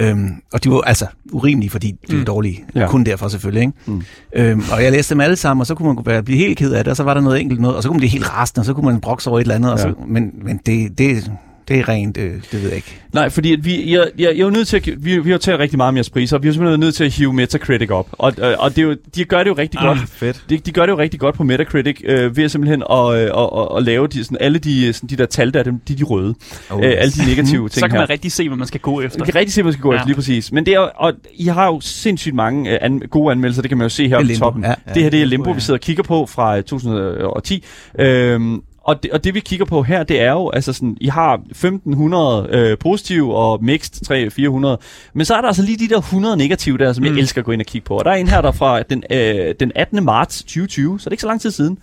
[0.00, 2.24] Øhm, og de var altså urimelige, fordi de var Mm.
[2.24, 2.64] dårlige.
[2.74, 2.86] Ja.
[2.88, 3.60] Kun derfor selvfølgelig.
[3.60, 3.72] Ikke?
[3.86, 4.02] Mm.
[4.36, 6.72] Øhm, og jeg læste dem alle sammen, og så kunne man være- blive helt ked
[6.72, 8.32] af det, og så var der noget enkelt noget, og så kunne man blive helt
[8.38, 9.72] rasende, og så kunne man brokse over et eller andet.
[9.72, 9.82] Og Ja.
[9.84, 11.32] så, men men det, det,
[11.68, 13.00] det er rent, øh, det ved jeg ikke.
[13.12, 15.38] Nej, fordi at vi, jeg, jeg, jeg er jo nødt til at, vi, vi har
[15.38, 17.32] talt rigtig meget om jeres priser, og vi er jo simpelthen nødt til at hive
[17.32, 18.08] Metacritic op.
[18.12, 19.98] Og, og, og det er jo, de gør det jo rigtig godt.
[19.98, 20.44] Ah, fedt.
[20.50, 23.50] De, de gør det jo rigtig godt på Metacritic, øh, ved simpelthen at, øh, at,
[23.60, 25.96] at, at lave de, sådan, alle de, sådan, de der tal der, dem, de er
[25.96, 26.34] de røde.
[26.70, 27.98] Oh, øh, alle de negative ting Så kan her.
[27.98, 29.18] man rigtig se, hvad man skal gå efter.
[29.18, 29.96] Man kan rigtig se, hvad man skal gå Ja.
[29.96, 30.52] efter, lige præcis.
[30.52, 33.78] Men det er, og I har jo sindssygt mange øh, an, gode anmeldelser, det kan
[33.78, 34.64] man jo se her er på toppen.
[34.64, 34.74] ja.
[34.94, 35.54] Det her det er Limbo, ja.
[35.54, 37.64] vi sidder og kigger på fra øh, 2010.
[37.98, 41.08] Øhm, og det, og det vi kigger på her, det er jo, altså sådan, I
[41.08, 44.12] har 1500 øh, positive og mixed
[44.76, 47.10] 300-400, men så er der altså lige de der 100 negative der, som mm.
[47.10, 47.98] jeg elsker at gå ind og kigge på.
[47.98, 50.04] Og der er en her, der er fra den, øh, den 18.
[50.04, 51.78] marts 2020, så det er ikke så lang tid siden.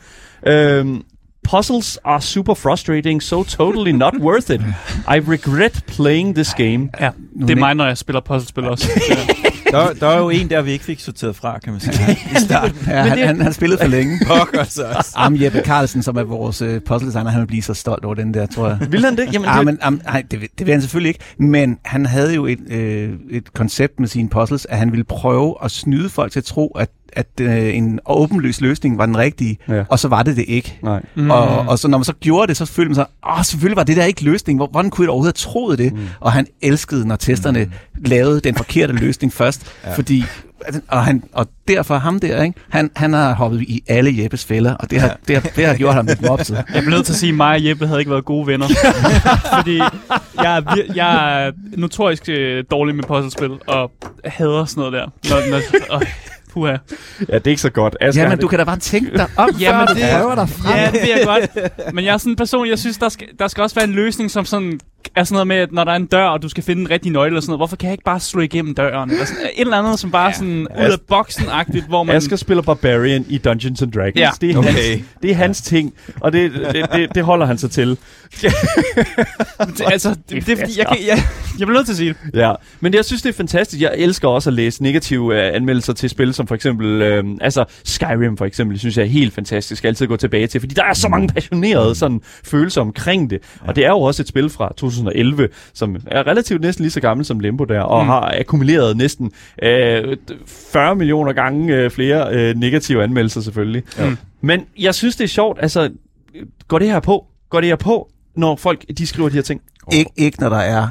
[0.47, 1.03] Øhm,
[1.43, 4.61] Puzzles are super frustrating, so totally not worth it.
[5.07, 6.89] I regret playing this game.
[6.99, 8.89] Ja, det er mig, når jeg spiller puzzlespil også.
[9.72, 12.39] Der, der er jo en der, vi ikke fik sorteret fra, kan man sige, i
[12.45, 12.78] starten.
[12.88, 14.19] Ja, han, han, han spillede for længe.
[14.28, 15.11] Pokker så også.
[15.15, 18.15] Am Jeppe Carlsen, som er vores øh, puzzle designer, han vil blive så stolt over
[18.15, 18.78] den der, tror jeg.
[18.91, 19.34] Vil han det?
[19.34, 21.19] Jamen, Ah, det, men, am, nej, det, det vil han selvfølgelig ikke.
[21.38, 25.55] Men han havde jo et, øh, et koncept med sine puzzles, at han ville prøve
[25.63, 29.57] at snyde folk til at tro, at, at øh, en åbenløs løsning var den rigtige,
[29.70, 29.84] Ja.
[29.89, 30.80] og så var det det ikke.
[30.84, 31.01] Nej.
[31.16, 31.32] Mm.
[31.32, 33.05] Og, og så når man så gjorde det, så følte man sig,
[33.38, 34.57] åh, selvfølgelig var det der ikke løsningen.
[34.59, 35.93] Hvor- Hvordan kunne jeg overhovedet have troet det?
[35.93, 35.99] Mm.
[36.20, 37.72] Og han elskede, når testerne mm.
[38.05, 39.93] lavede den forkerte løsning først, ja.
[39.93, 40.24] fordi
[40.88, 42.59] og, han, og derfor ham der, ikke?
[42.70, 45.76] Han, han har hoppet i alle Jeppes fælder, og det har, det har, det har
[45.76, 46.55] gjort ham lidt mopset.
[46.74, 48.68] Jeg bliver nødt til at sige, at mig og Jeppe havde ikke været gode venner.
[49.57, 49.78] Fordi
[50.43, 53.91] jeg er, vir- jeg er notorisk øh, dårlig med puzzlespil, og
[54.26, 55.05] hader sådan noget der.
[55.30, 56.01] Når, når, øh,
[56.51, 56.71] puha.
[56.71, 56.75] Ja,
[57.35, 57.97] det er ikke så godt.
[58.01, 60.03] Asger, Ja, men du kan da bare tænke dig om, Ja, før men du det-
[60.11, 60.75] prøver dig frem.
[60.77, 61.93] Ja, det er godt.
[61.93, 63.91] Men jeg er sådan en person, jeg synes, der skal, der skal også være en
[63.93, 64.79] løsning, som sådan
[65.15, 66.89] er sådan noget med, at når der er en dør, og du skal finde en
[66.89, 69.09] rigtig nøgle eller sådan noget, hvorfor kan jeg ikke bare slå igennem døren?
[69.11, 70.33] Eller sådan, et eller andet, som bare ja.
[70.33, 72.15] sådan ud af boksen-agtigt, hvor man...
[72.15, 74.15] Asger spiller Barbarian i Dungeons and Dragons.
[74.15, 74.29] Ja.
[74.41, 74.71] Det, er Okay.
[74.71, 77.89] hans, det er hans ting, og det, det, det, det holder han sig til.
[78.39, 81.23] det, altså, det, det, er fordi, jeg, kan, jeg,
[81.59, 82.39] jeg bliver nødt til at sige det.
[82.39, 83.81] Ja, men jeg synes, det er fantastisk.
[83.81, 87.65] Jeg elsker også at læse negative uh, anmeldelser til spil, som for eksempel, uh, altså
[87.83, 90.83] Skyrim for eksempel, synes jeg er helt fantastisk altid at gå tilbage til, fordi der
[90.83, 93.39] er så mange passionerede sådan, følelser omkring det.
[93.61, 96.99] Og det er jo også et spil fra 2011, som er relativt næsten lige så
[97.01, 98.09] gammel som Limbo der, og mm.
[98.09, 99.69] har akkumuleret næsten uh,
[100.47, 103.83] 40 millioner gange uh, flere uh, negative anmeldelser selvfølgelig.
[103.99, 104.17] Mm.
[104.41, 105.89] Men jeg synes, det er sjovt, altså,
[106.67, 107.25] går det her på?
[107.49, 109.61] Går det her på, når folk de skriver de her ting?
[109.91, 110.87] Ikke, ikke når der er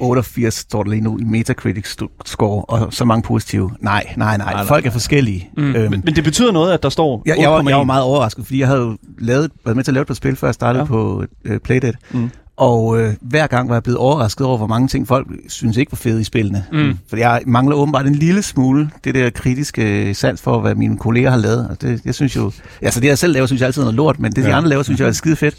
[0.00, 3.70] 88, står der lige nu, i Metacritic stu- score, og så mange positive.
[3.80, 4.52] Nej, nej, nej.
[4.52, 4.64] nej.
[4.64, 5.50] Folk er forskellige.
[5.56, 5.74] Mm.
[5.74, 7.84] Øhm, Men det betyder noget, at der står jeg, jeg, var, jeg var 8,1.
[7.86, 10.46] meget overrasket, fordi jeg havde lavet, været med til at lave et par spil, før
[10.48, 10.84] jeg startede Ja.
[10.84, 10.88] ja.
[10.88, 11.92] på øh, Playdead.
[12.10, 12.30] Mm.
[12.56, 15.92] Og øh, hver gang var jeg blevet overrasket over, hvor mange ting folk synes ikke
[15.92, 16.64] var fede i spillene.
[16.72, 16.98] Mm.
[17.08, 20.98] For jeg mangler åbenbart en lille smule det der kritiske øh, sans for, hvad mine
[20.98, 21.68] kolleger har lavet.
[21.68, 22.52] Og det, jeg synes jo,
[22.82, 24.56] altså det jeg selv laver, synes jeg altid er noget lort, men det de Ja.
[24.56, 25.54] andre laver, synes jeg er skide fedt.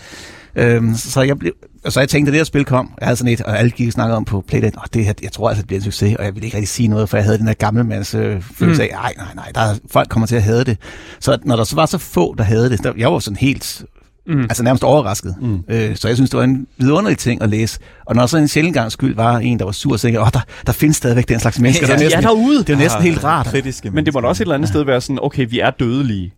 [0.55, 1.51] Øhm, så, jeg blev,
[1.85, 3.71] og så jeg tænkte, at det her spil kom, jeg havde sådan et, og alle
[3.71, 5.83] gik og snakkede om på Playdead, og det her, jeg tror altså, det bliver en
[5.83, 8.15] succes, og jeg ville ikke rigtig sige noget, for jeg havde den der gamle mands
[8.15, 10.77] øh, følelse af, nej, nej, nej, der er, folk kommer til at have det.
[11.19, 13.85] Så når der så var så få, der havde det, der, jeg var sådan helt
[14.27, 14.41] Mm.
[14.41, 15.35] altså nærmest overrasket.
[15.41, 15.59] Mm.
[15.69, 17.79] Øh, så jeg synes, det var en vidunderlig ting at læse.
[18.05, 20.27] Og når så en sjældent gang skyld var en, der var sur og sikker, åh,
[20.33, 21.87] der, der findes stadigvæk den slags mennesker.
[21.87, 22.57] Ja, der er næsten, ja, derude.
[22.57, 23.45] Det er jo næsten helt rart.
[23.45, 25.69] Kritiske Men det må da også et eller andet sted være sådan, okay, vi er
[25.69, 26.33] dødelige.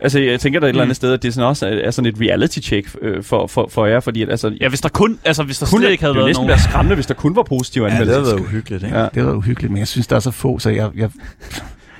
[0.00, 2.20] Altså, jeg tænker der et eller andet sted, at det sådan også er, sådan et
[2.20, 5.58] reality-check øh, for, for, for jer, fordi at, altså, Ja, hvis der kun, altså hvis
[5.58, 6.48] der kun, slet ikke havde det ville været næsten nogen...
[6.48, 8.20] være skræmmende, hvis der kun var positive Ja, det anmeldelser.
[8.22, 8.98] havde været uhyggeligt, ikke?
[8.98, 9.08] Ja.
[9.14, 11.10] Det var uhyggeligt, men jeg synes, der er så få, så jeg, jeg,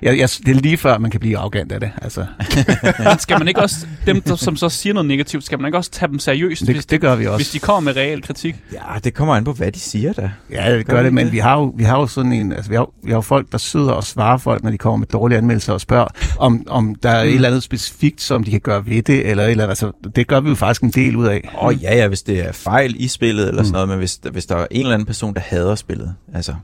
[0.05, 1.91] jeg, jeg, det er lige før, man kan blive arrogant af det.
[2.03, 2.27] Altså,
[3.19, 5.91] skal man ikke også, dem der, som så siger noget negativt, skal man ikke også
[5.91, 7.39] tage dem seriøst, hvis, det, det gør vi også.
[7.39, 8.57] hvis de kommer med reel kritik?
[8.73, 10.31] Ja, det kommer an på, hvad de siger da.
[10.51, 11.33] Ja, det gør Gør det, men det?
[11.33, 13.21] vi har, jo, vi har jo sådan en, altså vi har, jo- vi har jo
[13.21, 16.07] folk, der sidder og svarer folk, når de kommer med dårlige anmeldelser og spørger,
[16.39, 19.45] om, om der er et eller andet specifikt, som de kan gøre ved det, eller
[19.45, 19.71] et eller andet.
[19.71, 21.51] Altså, det gør vi jo faktisk en del ud af.
[21.59, 24.19] Åh oh, ja, ja, hvis det er fejl i spillet eller sådan noget, men hvis,
[24.33, 26.55] hvis der er en eller anden person, der hader spillet, altså,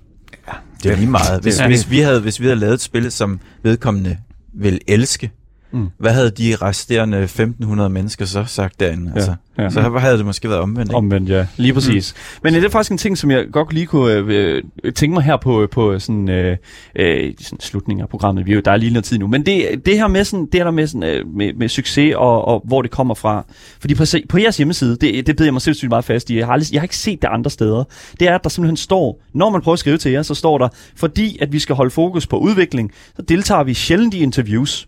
[0.83, 1.43] det er lige meget.
[1.43, 1.66] Hvis, Ja.
[1.66, 4.16] hvis, vi havde, hvis vi havde lavet et spil, som vedkommende
[4.55, 5.31] vil elske,
[5.73, 5.81] Mm.
[5.81, 5.89] mm.
[5.99, 9.12] hvad havde de resterende 1500 mennesker så sagt derinde?
[9.14, 9.71] Altså, ja.
[9.71, 10.97] Så havde det måske været omvendt, ikke?
[10.97, 11.47] Omvendt, ja.
[11.57, 12.14] Lige præcis.
[12.16, 12.41] Mm.
[12.43, 15.23] Men det er faktisk en ting, som jeg godt lige kunne øh, øh, tænke mig
[15.23, 16.57] her på, på sådan, øh,
[16.97, 18.47] øh, sådan slutningen af programmet.
[18.47, 19.27] Vi er jo, der er lige noget tid nu.
[19.27, 22.45] Men det, det her med, sådan, det her med, sådan, øh, med, med succes og,
[22.45, 23.45] og hvor det kommer fra.
[23.81, 26.39] Fordi på, på jeres hjemmeside, det, det beder jeg mig sindssygt meget fast i.
[26.39, 27.85] Jeg har, aldrig, jeg har ikke set det andre steder.
[28.21, 30.59] Det er, at der simpelthen står, når man prøver at skrive til jer, så står
[30.59, 34.87] der, fordi at vi skal holde fokus på udvikling, så deltager vi sjældent i interviews.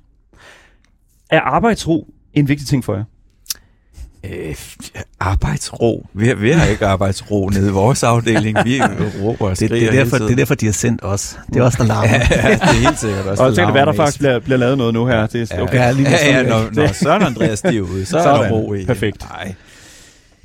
[1.33, 3.05] Er arbejdsro en vigtig ting for jer?
[4.25, 4.55] Øh,
[5.21, 6.07] arbejdsro.
[6.15, 8.59] Vi har, vi har ikke arbejdsro nede i vores afdeling.
[8.65, 8.81] Vi
[9.23, 10.23] råber og Det, skriger det, er derfor, hele tiden.
[10.29, 11.39] det er derfor, de har sendt os.
[11.49, 12.13] Det er også der larmer.
[12.13, 13.43] ja, det er helt sikkert også.
[13.43, 15.27] Og så kan det være, der faktisk bliver, bliver lavet noget nu her.
[15.27, 15.75] Det er, okay.
[15.79, 18.51] Ja, lige Ja, ja, sådan, når, når Søren Andreas de er ude, så er der
[18.51, 18.85] ro i.
[18.85, 19.27] Perfekt.
[19.31, 19.55] Nej.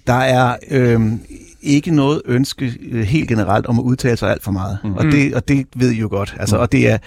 [0.07, 1.19] Der er øhm,
[1.61, 4.77] ikke noget ønske øh, helt generelt om at udtale sig alt for meget.
[4.83, 4.93] Mm.
[4.93, 6.35] Og, det, og det ved I jo godt.
[6.39, 6.61] Altså, mm.
[6.61, 6.97] Og det er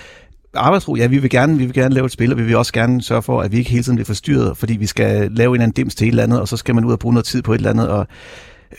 [0.55, 0.97] arbejdsro.
[0.97, 3.03] Ja, vi vil, gerne, vi vil gerne lave et spil, og vi vil også gerne
[3.03, 5.63] sørge for, at vi ikke hele tiden bliver forstyrret, fordi vi skal lave en eller
[5.63, 7.43] anden dims til et eller andet, og så skal man ud og bruge noget tid
[7.43, 7.89] på et eller andet.
[7.89, 8.07] Og,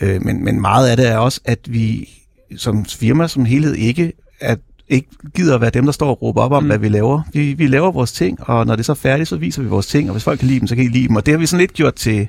[0.00, 2.08] øh, men, men meget af det er også, at vi
[2.56, 4.58] som firma som helhed ikke at
[4.88, 6.68] ikke gider at være dem, der står og råber op om, mm.
[6.68, 7.22] hvad vi laver.
[7.32, 9.86] Vi, vi laver vores ting, og når det så er færdigt, så viser vi vores
[9.86, 11.16] ting, og hvis folk kan lide dem, så kan de lide dem.
[11.16, 12.28] Og det har vi sådan lidt gjort til,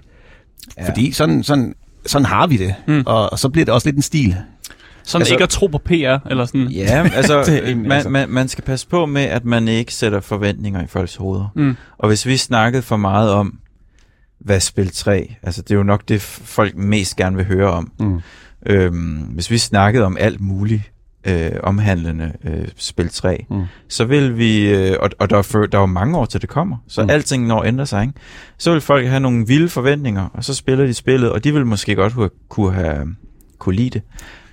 [0.78, 0.88] ja.
[0.88, 1.76] fordi sådan, sådan,
[2.06, 2.76] sådan har vi det.
[2.88, 3.04] Mm.
[3.06, 4.36] Og, og så bliver det også lidt en stil.
[5.04, 6.68] Sådan Altså- ikke at tro på PR, eller sådan.
[6.68, 8.10] Ja, altså, Det en- altså.
[8.10, 11.48] man, man, man skal passe på med, at man ikke sætter forventninger i folks hoveder.
[11.56, 11.76] Mm.
[11.98, 13.60] Og hvis vi snakkede for meget om,
[14.40, 17.92] hvad spil 3, altså det er jo nok det, folk mest gerne vil høre om.
[18.00, 18.20] Mm.
[18.66, 20.82] Øhm, hvis vi snakkede om alt muligt
[21.28, 23.64] øh, omhandlende øh, spil 3, Mm.
[23.90, 26.42] så vil vi, øh, og, og der, er for, der er jo mange år til
[26.42, 27.10] det kommer, så Mm.
[27.10, 28.14] alting når at ændre sig, ikke?
[28.58, 31.66] så vil folk have nogle vilde forventninger, og så spiller de spillet, og de vil
[31.66, 33.08] måske godt kunne, kunne have
[33.60, 34.02] kunne lide det.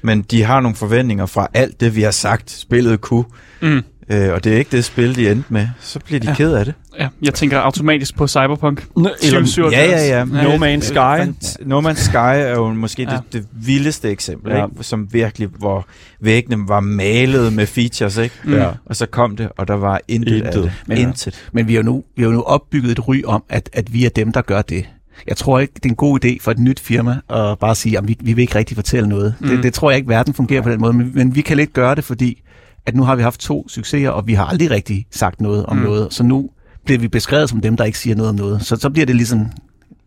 [0.03, 3.25] Men de har nogle forventninger fra alt det, vi har sagt, spillet kunne,
[3.63, 3.83] Mm.
[4.11, 5.69] øh, og det er ikke det spil, de endte med.
[5.81, 6.35] Så bliver de Ja.
[6.35, 6.75] ked af det.
[6.99, 8.87] Ja, jeg tænker automatisk på Cyberpunk.
[8.97, 9.73] Eller, 2077.
[9.73, 10.25] Ja, ja, ja.
[10.25, 11.33] No Man's Sky.
[11.69, 13.09] No Man's Sky er jo måske Ja.
[13.11, 14.65] det, det vildeste eksempel, Ja.
[14.65, 14.85] ikke?
[14.85, 15.87] som virkelig, hvor
[16.21, 18.35] væggene var malet med features, ikke?
[18.45, 18.53] Mm.
[18.53, 18.69] Ja.
[18.87, 20.47] Og så kom det, og der var intet, Intet.
[20.47, 20.73] af det.
[20.87, 21.49] Men- intet.
[21.53, 23.93] Men vi har jo nu, vi har jo nu opbygget et ry om, at, at
[23.93, 24.85] vi er dem, der gør det.
[25.27, 27.99] Jeg tror ikke, det er en god idé for et nyt firma at bare sige,
[27.99, 29.35] at vi, vi vil ikke rigtig fortælle noget.
[29.41, 29.49] Mm.
[29.49, 30.93] Det, det tror jeg ikke, verden fungerer på den måde.
[30.93, 32.43] Men, men vi kan lidt gøre det, fordi
[32.87, 35.77] at nu har vi haft to succeser, og vi har aldrig rigtig sagt noget om
[35.77, 35.83] Mm.
[35.83, 36.09] noget.
[36.15, 36.51] Så nu
[36.85, 38.63] bliver vi beskrevet som dem, der ikke siger noget om noget.
[38.67, 39.47] Så, så bliver det ligesom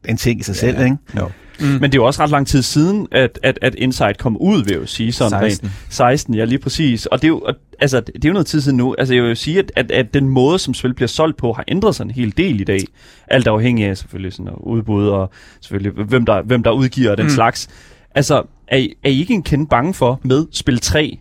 [0.10, 0.60] en ting i sig ja.
[0.60, 0.98] selv, ikke?
[1.18, 1.30] Jo.
[1.60, 1.66] Mm.
[1.66, 4.64] Men det er jo også ret lang tid siden, at, at, at Insight kom ud,
[4.64, 5.12] vil jeg jo sige.
[5.12, 5.68] Sådan 16.
[5.68, 5.76] Rent.
[5.90, 7.06] 16, ja lige præcis.
[7.06, 7.48] Og det er jo,
[7.80, 8.96] altså, det er jo noget tid siden nu.
[8.98, 11.54] Altså jeg vil jo sige, at, at, at den måde, som spil bliver solgt på,
[11.54, 12.80] har ændret sig en hel del i dag.
[13.28, 15.30] Alt afhængig af selvfølgelig sådan, udbud og
[15.62, 17.30] selvfølgelig, hvem der, hvem der udgiver den mm.
[17.30, 17.70] slags.
[18.16, 21.20] Altså, er, I- er I ikke en kende bange for med spil 3,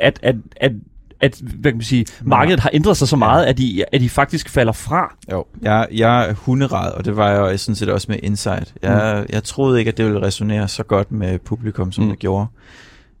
[0.00, 0.72] at, at, at
[1.24, 4.08] at hvad kan man sige, markedet har ændret sig så meget, at de, at de
[4.10, 5.14] faktisk falder fra.
[5.32, 8.74] Jo, jeg, jeg er hunderad, og det var jeg jo sådan set også med Insight.
[8.82, 9.26] Jeg, mm.
[9.34, 12.10] jeg troede ikke, at det ville resonere så godt med publikum, som Mm.
[12.10, 12.46] det gjorde.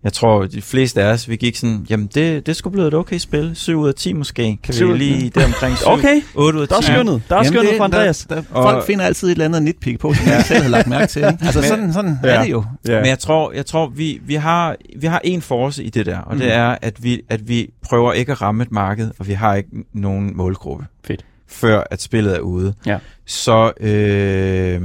[0.04, 2.94] Jeg tror, de fleste af os, vi gik sådan, jamen det, det skulle blive et
[2.94, 3.50] okay spil.
[3.54, 4.58] 7 ud af 10 måske.
[4.62, 6.72] Kan Syv ud vi af- lige det omkring 7, Okay, 8 ud af 10.
[6.72, 7.22] der er skønnet.
[7.28, 8.26] Der er skønnet det- fra Andreas.
[8.28, 10.62] Der, der, Og- folk finder altid et eller andet nitpick på, som jeg ikke selv
[10.62, 11.18] har lagt mærke til.
[11.32, 11.38] ikke?
[11.44, 12.28] Altså Men- sådan, sådan Ja.
[12.28, 12.64] er det jo.
[12.88, 12.96] Ja.
[13.00, 16.18] Men jeg tror, jeg tror vi, vi, har, vi har en force i det der,
[16.18, 16.40] og mm.
[16.40, 19.54] Det er, at vi, at vi prøver ikke at ramme et marked, og vi har
[19.54, 20.84] ikke nogen målgruppe.
[21.04, 21.24] Fedt.
[21.48, 22.74] Før at spillet er ude.
[22.86, 22.98] Ja.
[23.26, 24.80] Så, øh,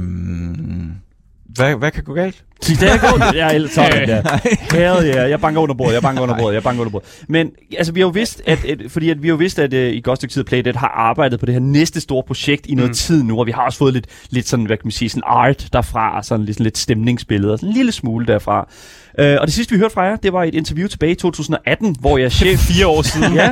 [1.54, 2.44] hvad, hvad kan gå galt?
[2.66, 3.34] Det er godt.
[3.36, 4.22] Ja, ellers sådan der.
[4.72, 5.30] Hell yeah.
[5.30, 7.08] Jeg banker under bordet, jeg banker under bordet, jeg banker under bordet.
[7.28, 9.72] Men altså, vi har jo vidst, at, at, fordi at vi har jo vidst, at
[9.72, 12.74] uh, i godt stykke tid Playdead har arbejdet på det her næste store projekt i
[12.74, 12.94] noget Mm.
[12.94, 15.22] tid nu, og vi har også fået lidt, lidt sådan, hvad kan man sige, sådan
[15.26, 18.68] art derfra, og sådan lidt, sådan lidt stemningsbilleder, sådan en lille smule derfra.
[19.18, 21.96] Uh, og det sidste, vi hørte fra jer, det var et interview tilbage i 2018,
[22.00, 22.58] hvor jeg chef...
[22.72, 23.34] Fire år siden.
[23.34, 23.48] ja.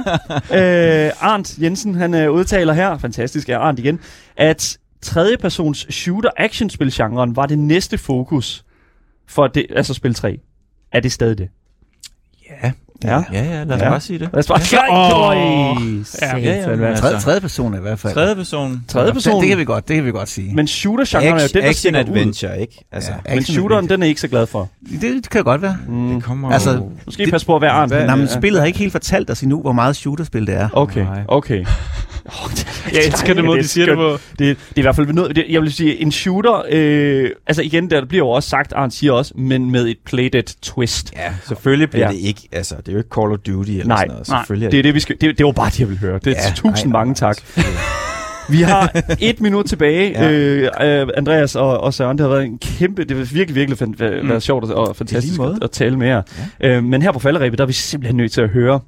[1.06, 4.00] Øh, Arndt Jensen, han øh, udtaler her, fantastisk er Arndt igen,
[4.36, 8.64] at tredjepersons shooter-action-spilgenren var det næste fokus
[9.28, 10.38] for det, altså spil 3.
[10.92, 11.48] Er det stadig det?
[12.62, 12.72] Ja.
[13.04, 13.22] Ja.
[13.32, 13.88] Ja, ja, lad os Ja.
[13.90, 14.28] bare sige det.
[14.32, 14.60] Lad os bare...
[14.90, 15.28] Åh.
[15.28, 15.36] Øj,
[16.22, 18.14] Ja, ja, Tredje, tredje person i hvert fald.
[18.14, 18.84] Tredje person.
[18.88, 19.34] Tredje person.
[19.34, 20.54] Det, det, kan vi godt, det kan vi godt sige.
[20.54, 22.06] Men shooter-genren er jo den, der action stikker ud.
[22.08, 22.84] adventure, ikke?
[22.92, 23.34] Altså, Ja.
[23.34, 23.96] Men shooteren, adventure.
[23.96, 24.68] den er ikke så glad for.
[24.90, 25.76] Det, det kan godt være.
[25.88, 26.14] Mm.
[26.14, 26.90] det kommer Altså, jo...
[27.06, 27.86] Måske det, passe på at være.
[27.86, 30.68] Hvad- Nej, men spillet har ikke helt fortalt os endnu, hvor meget shooterspil det er.
[30.72, 31.64] Okay, okay.
[32.28, 34.10] Oh, det, Jeg elsker den måde, de siger det på.
[34.12, 37.62] Det, det er i hvert fald noget, det, jeg vil sige, en shooter, øh, altså
[37.62, 41.12] igen, der bliver jo også sagt, Arndt siger også, men med et playdead twist.
[41.16, 42.12] Ja, selvfølgelig bliver Ja.
[42.12, 44.28] det ikke, altså, det er jo ikke Call of Duty eller Nej, sådan noget.
[44.28, 46.18] nej, Selvfølgelig Det er det, vi skal, det, det var bare det, jeg vil høre.
[46.24, 47.36] Det er Ja, tusind nej, mange nej, tak.
[48.50, 50.30] Vi har et minut tilbage, Ja.
[50.30, 52.18] øh, øh, Andreas og, og Søren.
[52.18, 54.28] Det har været en kæmpe, det har virkelig, virkelig fan, været, Mm.
[54.28, 56.22] været sjovt og- og fantastisk at, at tale med jer.
[56.60, 56.68] Ja.
[56.76, 58.80] Øh, men her på falderæbet, der er vi simpelthen nødt til at høre,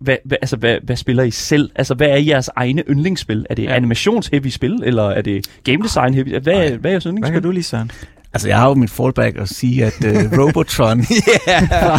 [0.00, 1.70] hvad, hvad, altså, hvad, hvad spiller I selv?
[1.74, 3.46] Altså, hvad er jeres egne yndlingsspil?
[3.50, 3.74] Er det ja.
[3.74, 6.28] Animationsheavy spil, eller er det game design heavy?
[6.28, 7.32] Hvad, hvad er jeres Hvad yndlingsspil?
[7.32, 7.90] kan du lige, Søren?
[8.32, 11.96] Altså, jeg har jo mit fallback at sige, at uh, Robotron fra,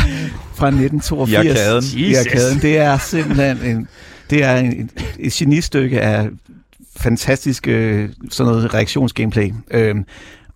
[0.55, 2.11] fra 1982 I arkaden.
[2.11, 3.87] i arkaden, det er simpelthen en,
[4.29, 4.89] det er en,
[5.19, 6.29] et genistykke af
[6.97, 9.53] fantastisk øh, sådan noget reaktionsgameplay.
[9.71, 10.05] Øhm,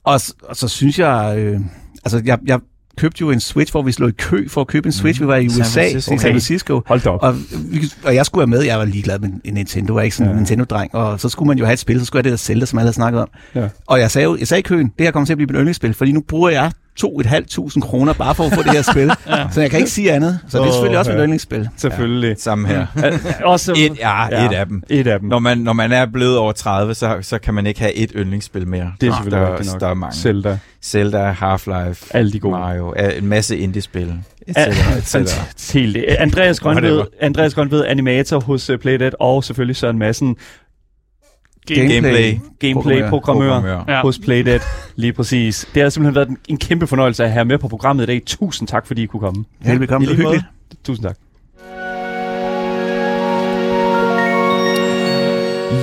[0.04, 1.60] og, og så synes jeg, øh,
[2.04, 2.60] altså jeg, jeg
[2.98, 5.22] købte jo en Switch, hvor vi slog i kø for at købe en Switch.
[5.22, 5.28] Mm.
[5.28, 6.14] Vi var i San USA, Francisco.
[6.14, 6.82] i San Francisco.
[6.86, 7.20] Hold op.
[7.24, 7.36] Og,
[7.72, 10.16] vi, og jeg skulle være med, jeg var ligeglad med en Nintendo, jeg er ikke
[10.16, 10.40] sådan en Ja.
[10.40, 12.66] Nintendo-dreng, og så skulle man jo have et spil, så skulle jeg det der Zelda,
[12.66, 13.28] som alle havde snakket om.
[13.56, 13.68] Ja.
[13.88, 15.56] Og jeg sagde jo, jeg sagde i køen, det her kommer til at blive mit
[15.58, 19.12] yndlingsspil, fordi nu bruger jeg 2.500 kroner bare for at få det her spil.
[19.28, 19.48] ja.
[19.52, 20.40] Så jeg kan ikke sige andet.
[20.48, 21.24] Så det er selvfølgelig også mit ja.
[21.24, 21.60] yndlingsspil.
[21.60, 22.36] Ja, Selvfølgelig.
[22.40, 22.86] samme her.
[22.98, 23.12] Ja.
[23.46, 24.46] Også, Et, ja, Ja.
[24.46, 24.84] et af dem.
[24.90, 25.30] et af dem.
[25.30, 28.12] Når man, når man er blevet over 30, så, så kan man ikke have et
[28.16, 28.92] yndlingsspil mere.
[29.02, 29.80] det er selvfølgelig der, nok.
[29.82, 30.16] der er mange.
[30.18, 30.58] Zelda.
[30.84, 32.52] Zelda, Half-Life, Alle de gode.
[32.60, 34.14] Mario, ja, en masse indie-spil.
[34.48, 35.20] Et Ja, cetera, et cetera.
[35.20, 35.74] fantastisk.
[35.74, 35.98] Helt.
[36.20, 37.02] Andreas Grønved.
[37.22, 40.36] Andreas Grønved, animator hos uh, Playdead, og selvfølgelig Søren Madsen,
[41.68, 42.40] Gameplay.
[42.60, 43.84] gameplay-programmør Programmør.
[43.88, 44.02] Ja.
[44.02, 44.60] hos Playdead.
[44.96, 45.68] Lige præcis.
[45.74, 48.22] Det har simpelthen været en, kæmpe fornøjelse at have med på programmet i dag.
[48.26, 49.46] Tusind tak, fordi I kunne komme.
[49.66, 50.44] Velbekomme, i det hyggeligt.
[50.84, 51.18] Tusind tak.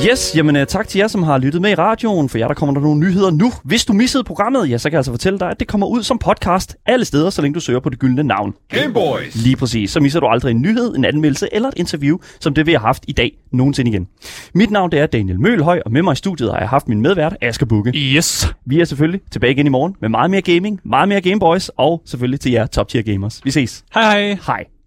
[0.07, 2.29] Yes, jamen uh, tak til jer, som har lyttet med i radioen.
[2.29, 3.53] For jer, der kommer der nogle nyheder nu.
[3.65, 6.03] Hvis du missede programmet, ja, så kan jeg altså fortælle dig, at det kommer ud
[6.03, 8.55] som podcast alle steder, så længe du søger på det gyldne navn.
[8.69, 9.35] Gameboys!
[9.35, 9.91] Lige præcis.
[9.91, 12.79] Så misser du aldrig en nyhed, en anmeldelse eller et interview, som det vi har
[12.79, 14.09] haft i dag nogensinde igen.
[14.55, 17.01] Mit navn det er Daniel Mølhøj, og med mig i studiet har jeg haft min
[17.01, 17.93] medvært, Asger Bukke.
[17.95, 18.49] Yes.
[18.67, 22.03] Vi er selvfølgelig tilbage igen i morgen med meget mere gaming, meget mere Gameboys og
[22.07, 23.41] selvfølgelig til jer top tier gamers.
[23.45, 23.85] Vi ses.
[23.95, 24.39] Hej hej.
[24.47, 24.78] Hej.